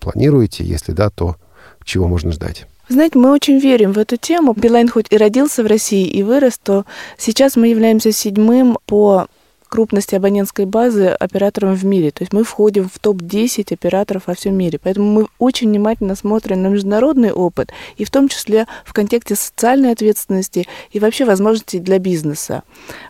планируете? 0.00 0.64
Если 0.64 0.92
да, 0.92 1.08
то 1.10 1.36
чего 1.84 2.06
можно 2.06 2.32
ждать? 2.32 2.66
Знаете, 2.88 3.18
мы 3.18 3.32
очень 3.32 3.58
верим 3.58 3.92
в 3.92 3.98
эту 3.98 4.16
тему. 4.16 4.52
Билайн 4.54 4.88
хоть 4.88 5.06
и 5.10 5.16
родился 5.16 5.62
в 5.62 5.66
России 5.66 6.06
и 6.06 6.22
вырос, 6.22 6.58
то 6.58 6.84
сейчас 7.16 7.56
мы 7.56 7.68
являемся 7.68 8.12
седьмым 8.12 8.78
по 8.86 9.26
крупности 9.74 10.14
абонентской 10.14 10.66
базы 10.66 11.08
оператором 11.08 11.74
в 11.74 11.84
мире. 11.84 12.12
То 12.12 12.22
есть 12.22 12.32
мы 12.32 12.44
входим 12.44 12.88
в 12.88 12.98
топ-10 13.00 13.72
операторов 13.72 14.26
во 14.26 14.34
всем 14.34 14.54
мире. 14.54 14.78
Поэтому 14.80 15.10
мы 15.10 15.26
очень 15.40 15.68
внимательно 15.68 16.14
смотрим 16.14 16.62
на 16.62 16.68
международный 16.68 17.32
опыт, 17.32 17.72
и 17.96 18.04
в 18.04 18.10
том 18.10 18.28
числе 18.28 18.66
в 18.84 18.92
контексте 18.92 19.34
социальной 19.34 19.90
ответственности 19.90 20.68
и 20.92 21.00
вообще 21.00 21.24
возможностей 21.24 21.80
для 21.80 21.98
бизнеса. 21.98 22.62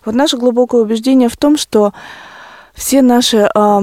Вот 0.07 0.15
наше 0.15 0.39
глубокое 0.39 0.81
убеждение 0.81 1.29
в 1.29 1.37
том, 1.37 1.59
что 1.59 1.93
все 2.75 3.03
наши 3.03 3.39
э, 3.39 3.81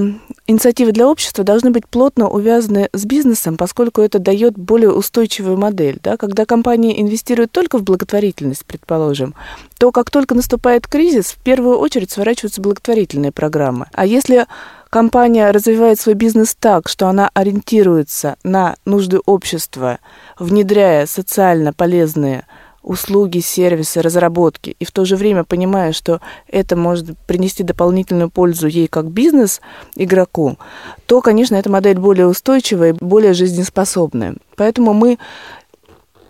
инициативы 0.48 0.92
для 0.92 1.08
общества 1.08 1.46
должны 1.46 1.72
быть 1.72 1.88
плотно 1.88 2.28
увязаны 2.28 2.90
с 2.92 3.06
бизнесом, 3.06 3.56
поскольку 3.56 4.02
это 4.02 4.20
дает 4.20 4.58
более 4.58 4.92
устойчивую 4.92 5.58
модель. 5.58 6.00
Да? 6.04 6.18
Когда 6.18 6.46
компания 6.46 7.02
инвестирует 7.02 7.52
только 7.52 7.78
в 7.78 7.84
благотворительность, 7.84 8.66
предположим, 8.66 9.34
то 9.80 9.92
как 9.92 10.12
только 10.12 10.36
наступает 10.36 10.88
кризис, 10.88 11.28
в 11.32 11.38
первую 11.38 11.78
очередь 11.78 12.12
сворачиваются 12.12 12.62
благотворительные 12.62 13.32
программы. 13.32 13.88
А 13.94 14.06
если 14.06 14.46
компания 14.90 15.50
развивает 15.52 16.00
свой 16.00 16.16
бизнес 16.16 16.54
так, 16.60 16.90
что 16.90 17.08
она 17.08 17.30
ориентируется 17.34 18.36
на 18.44 18.76
нужды 18.84 19.20
общества, 19.26 20.00
внедряя 20.38 21.06
социально 21.06 21.72
полезные 21.72 22.46
услуги, 22.84 23.40
сервисы, 23.40 24.02
разработки, 24.02 24.76
и 24.80 24.86
в 24.86 24.92
то 24.92 25.06
же 25.06 25.16
время 25.16 25.44
понимая, 25.44 25.92
что 25.92 26.20
это 26.48 26.76
может 26.76 27.18
принести 27.28 27.64
дополнительную 27.64 28.30
пользу 28.30 28.68
ей 28.68 28.88
как 28.88 29.12
бизнес-игроку, 29.12 30.58
то, 31.06 31.22
конечно, 31.22 31.56
эта 31.56 31.70
модель 31.70 31.98
более 31.98 32.28
устойчивая 32.28 32.94
и 32.94 32.98
более 33.00 33.34
жизнеспособная. 33.34 34.36
Поэтому 34.56 34.94
мы 34.94 35.18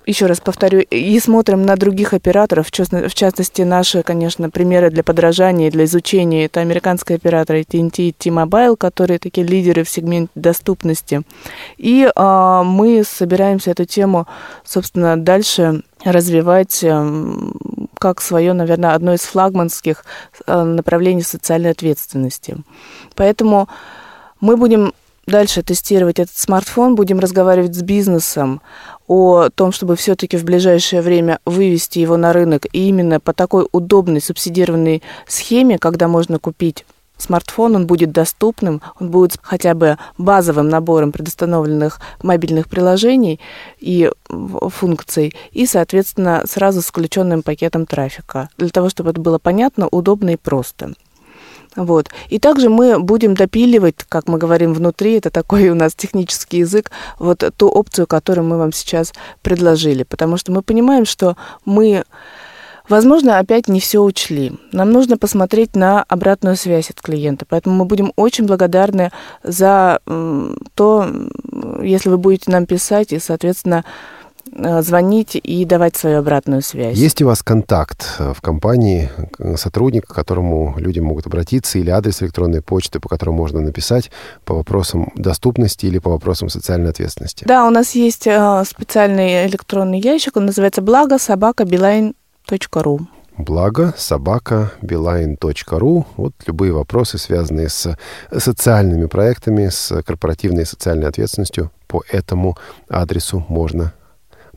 еще 0.06 0.26
раз 0.26 0.40
повторю, 0.40 0.80
и 0.82 1.20
смотрим 1.20 1.64
на 1.64 1.76
других 1.76 2.14
операторов, 2.14 2.68
в 2.68 2.72
частности, 3.14 3.62
наши, 3.62 4.04
конечно, 4.04 4.50
примеры 4.50 4.90
для 4.90 5.04
подражания, 5.04 5.72
для 5.72 5.86
изучения. 5.86 6.46
Это 6.46 6.60
американские 6.60 7.18
операторы 7.18 7.62
TNT 7.62 8.10
и 8.10 8.12
T-Mobile, 8.12 8.76
которые 8.78 9.20
такие 9.20 9.46
лидеры 9.46 9.84
в 9.84 9.90
сегменте 9.90 10.32
доступности. 10.36 11.22
И 11.78 12.10
а, 12.16 12.64
мы 12.64 13.04
собираемся 13.04 13.72
эту 13.72 13.86
тему, 13.86 14.28
собственно, 14.64 15.18
дальше 15.18 15.84
развивать 16.04 16.84
эм, 16.84 17.54
как 17.98 18.22
свое, 18.22 18.54
наверное, 18.54 18.94
одно 18.94 19.14
из 19.14 19.22
флагманских 19.22 20.04
э, 20.48 20.64
направлений 20.64 21.22
социальной 21.22 21.72
ответственности. 21.72 22.58
Поэтому 23.16 23.68
мы 24.40 24.58
будем 24.58 24.94
дальше 25.28 25.62
тестировать 25.62 26.20
этот 26.20 26.36
смартфон, 26.36 26.96
будем 26.96 27.20
разговаривать 27.20 27.76
с 27.76 27.82
бизнесом 27.82 28.62
о 29.08 29.50
том, 29.50 29.72
чтобы 29.72 29.96
все-таки 29.96 30.38
в 30.38 30.44
ближайшее 30.44 31.02
время 31.02 31.40
вывести 31.46 32.00
его 32.00 32.18
на 32.18 32.34
рынок 32.34 32.66
и 32.72 32.88
именно 32.88 33.20
по 33.20 33.34
такой 33.34 33.68
удобной 33.72 34.22
субсидированной 34.22 35.04
схеме, 35.28 35.78
когда 35.78 36.08
можно 36.08 36.40
купить 36.40 36.86
смартфон, 37.22 37.76
он 37.76 37.88
будет 37.88 38.12
доступным, 38.12 38.82
он 39.00 39.10
будет 39.10 39.38
хотя 39.42 39.74
бы 39.74 39.98
базовым 40.18 40.70
набором 40.70 41.12
предустановленных 41.12 42.00
мобильных 42.22 42.68
приложений 42.68 43.40
и 43.80 44.12
функций, 44.28 45.34
и, 45.52 45.66
соответственно, 45.66 46.44
сразу 46.46 46.82
с 46.82 46.88
включенным 46.88 47.44
пакетом 47.44 47.86
трафика, 47.86 48.50
для 48.58 48.70
того, 48.70 48.90
чтобы 48.90 49.12
это 49.12 49.22
было 49.22 49.38
понятно, 49.38 49.88
удобно 49.88 50.32
и 50.32 50.38
просто. 50.38 50.94
Вот. 51.76 52.10
И 52.30 52.38
также 52.38 52.70
мы 52.70 53.00
будем 53.00 53.34
допиливать, 53.34 53.96
как 54.10 54.28
мы 54.28 54.38
говорим 54.38 54.74
внутри, 54.74 55.18
это 55.18 55.30
такой 55.30 55.70
у 55.70 55.76
нас 55.76 55.96
технический 55.96 56.60
язык, 56.60 56.92
вот 57.18 57.44
ту 57.56 57.70
опцию, 57.70 58.08
которую 58.08 58.46
мы 58.46 58.58
вам 58.58 58.74
сейчас 58.74 59.14
предложили. 59.42 60.04
Потому 60.04 60.36
что 60.36 60.52
мы 60.52 60.64
понимаем, 60.64 61.06
что 61.06 61.38
мы 61.64 62.04
Возможно, 62.90 63.40
опять 63.40 63.68
не 63.68 63.80
все 63.80 64.00
учли. 64.00 64.54
Нам 64.72 64.92
нужно 64.92 65.18
посмотреть 65.18 65.76
на 65.76 66.04
обратную 66.04 66.56
связь 66.56 66.90
от 66.90 67.02
клиента. 67.02 67.46
Поэтому 67.48 67.76
мы 67.76 67.86
будем 67.86 68.12
очень 68.16 68.46
благодарны 68.46 69.12
за 69.44 70.00
то, 70.76 71.08
если 71.82 72.10
вы 72.10 72.18
будете 72.18 72.52
нам 72.52 72.66
писать 72.66 73.14
и, 73.14 73.20
соответственно, 73.20 73.86
э, 74.54 74.82
звонить 74.82 75.36
и 75.36 75.66
давать 75.66 75.96
свою 75.96 76.20
обратную 76.20 76.62
связь. 76.62 76.98
Есть 76.98 77.22
у 77.22 77.28
вас 77.28 77.44
контакт 77.44 78.06
э, 78.20 78.34
в 78.36 78.42
компании, 78.42 79.10
сотрудник, 79.56 80.08
к 80.08 80.14
которому 80.14 80.76
люди 80.78 81.00
могут 81.00 81.28
обратиться, 81.28 81.80
или 81.80 81.90
адрес 81.90 82.22
электронной 82.22 82.62
почты, 82.62 83.00
по 83.00 83.10
которому 83.10 83.38
можно 83.38 83.62
написать 83.62 84.12
по 84.44 84.56
вопросам 84.56 85.12
доступности 85.16 85.86
или 85.86 86.00
по 86.00 86.12
вопросам 86.12 86.50
социальной 86.50 86.90
ответственности? 86.90 87.46
Да, 87.46 87.66
у 87.68 87.70
нас 87.70 87.96
есть 87.96 88.28
э, 88.28 88.64
специальный 88.66 89.46
электронный 89.48 90.00
ящик, 90.00 90.38
он 90.38 90.46
называется 90.46 90.82
«Благо 90.82 91.18
собака 91.18 91.66
Билайн 91.66 92.16
ру. 92.74 93.00
Благо 93.38 93.94
собака 93.98 94.72
билайн.ру. 94.82 96.06
Вот 96.18 96.34
любые 96.46 96.74
вопросы, 96.74 97.18
связанные 97.18 97.70
с 97.70 97.98
социальными 98.38 99.06
проектами, 99.08 99.70
с 99.70 100.04
корпоративной 100.04 100.66
социальной 100.66 101.08
ответственностью, 101.08 101.72
по 101.88 102.04
этому 102.10 102.58
адресу 102.90 103.46
можно 103.48 103.94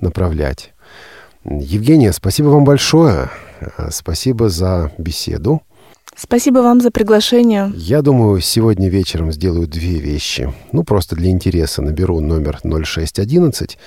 направлять. 0.01 0.73
Евгения, 1.44 2.12
спасибо 2.12 2.49
вам 2.49 2.64
большое. 2.64 3.31
Спасибо 3.90 4.49
за 4.49 4.90
беседу. 4.99 5.62
Спасибо 6.16 6.59
вам 6.59 6.81
за 6.81 6.90
приглашение. 6.90 7.73
Я 7.75 8.01
думаю, 8.01 8.40
сегодня 8.40 8.88
вечером 8.88 9.33
сделаю 9.33 9.66
две 9.66 9.99
вещи. 9.99 10.53
Ну, 10.73 10.85
просто 10.85 11.16
для 11.16 11.31
интереса 11.31 11.83
наберу 11.83 12.20
номер 12.20 12.61
0611 12.62 13.79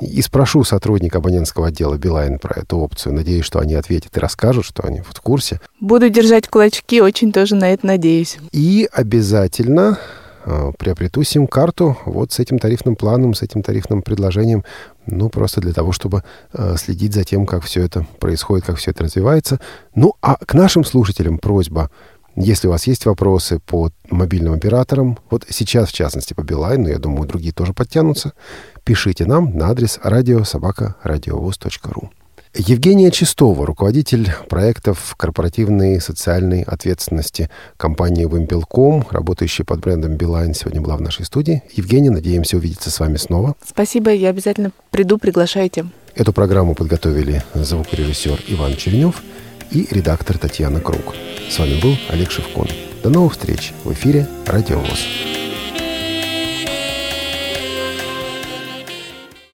и 0.00 0.20
спрошу 0.22 0.64
сотрудника 0.64 1.18
абонентского 1.18 1.68
отдела 1.68 1.96
Билайн 1.96 2.38
про 2.38 2.60
эту 2.60 2.78
опцию. 2.78 3.14
Надеюсь, 3.14 3.44
что 3.44 3.60
они 3.60 3.74
ответят 3.74 4.16
и 4.16 4.20
расскажут, 4.20 4.64
что 4.64 4.82
они 4.84 5.00
в 5.00 5.20
курсе. 5.20 5.60
Буду 5.80 6.08
держать 6.10 6.48
кулачки, 6.48 7.00
очень 7.00 7.32
тоже 7.32 7.54
на 7.54 7.72
это 7.72 7.86
надеюсь. 7.86 8.38
И 8.52 8.88
обязательно 8.92 9.98
э, 10.44 10.72
приобрету 10.78 11.22
сим-карту 11.22 11.96
вот 12.04 12.32
с 12.32 12.38
этим 12.40 12.58
тарифным 12.58 12.96
планом, 12.96 13.34
с 13.34 13.42
этим 13.42 13.62
тарифным 13.62 14.02
предложением, 14.02 14.64
ну, 15.06 15.28
просто 15.28 15.60
для 15.60 15.72
того, 15.72 15.92
чтобы 15.92 16.24
э, 16.52 16.76
следить 16.78 17.14
за 17.14 17.24
тем, 17.24 17.46
как 17.46 17.62
все 17.62 17.82
это 17.82 18.06
происходит, 18.18 18.66
как 18.66 18.76
все 18.78 18.90
это 18.90 19.04
развивается. 19.04 19.60
Ну, 19.94 20.14
а 20.20 20.36
к 20.36 20.54
нашим 20.54 20.84
слушателям 20.84 21.38
просьба– 21.38 21.90
если 22.36 22.68
у 22.68 22.70
вас 22.70 22.86
есть 22.86 23.06
вопросы 23.06 23.58
по 23.58 23.90
мобильным 24.10 24.52
операторам, 24.52 25.18
вот 25.30 25.46
сейчас, 25.48 25.88
в 25.88 25.92
частности, 25.92 26.34
по 26.34 26.42
Билайн, 26.42 26.82
но 26.82 26.90
я 26.90 26.98
думаю, 26.98 27.26
другие 27.26 27.52
тоже 27.52 27.72
подтянутся, 27.72 28.34
пишите 28.84 29.24
нам 29.24 29.56
на 29.56 29.70
адрес 29.70 29.98
радиособака.радиовоз.ру. 30.02 32.10
Евгения 32.54 33.10
Чистова, 33.10 33.66
руководитель 33.66 34.30
проектов 34.48 35.14
корпоративной 35.16 36.00
социальной 36.00 36.62
ответственности 36.62 37.50
компании 37.76 38.24
«Вымпелком», 38.24 39.06
работающая 39.10 39.64
под 39.64 39.80
брендом 39.80 40.16
«Билайн», 40.16 40.54
сегодня 40.54 40.80
была 40.80 40.96
в 40.96 41.02
нашей 41.02 41.26
студии. 41.26 41.62
Евгения, 41.72 42.10
надеемся 42.10 42.56
увидеться 42.56 42.90
с 42.90 42.98
вами 42.98 43.16
снова. 43.16 43.56
Спасибо, 43.66 44.10
я 44.10 44.30
обязательно 44.30 44.72
приду, 44.90 45.18
приглашайте. 45.18 45.86
Эту 46.14 46.32
программу 46.32 46.74
подготовили 46.74 47.42
звукорежиссер 47.54 48.42
Иван 48.48 48.76
Черенев– 48.76 49.22
и 49.70 49.86
редактор 49.90 50.38
Татьяна 50.38 50.80
Круг. 50.80 51.14
С 51.50 51.58
вами 51.58 51.80
был 51.80 51.96
Олег 52.08 52.30
Шевкун. 52.30 52.68
До 53.02 53.10
новых 53.10 53.32
встреч 53.32 53.72
в 53.84 53.92
эфире 53.92 54.26
«Радио 54.46 54.78
ВОЗ». 54.78 55.06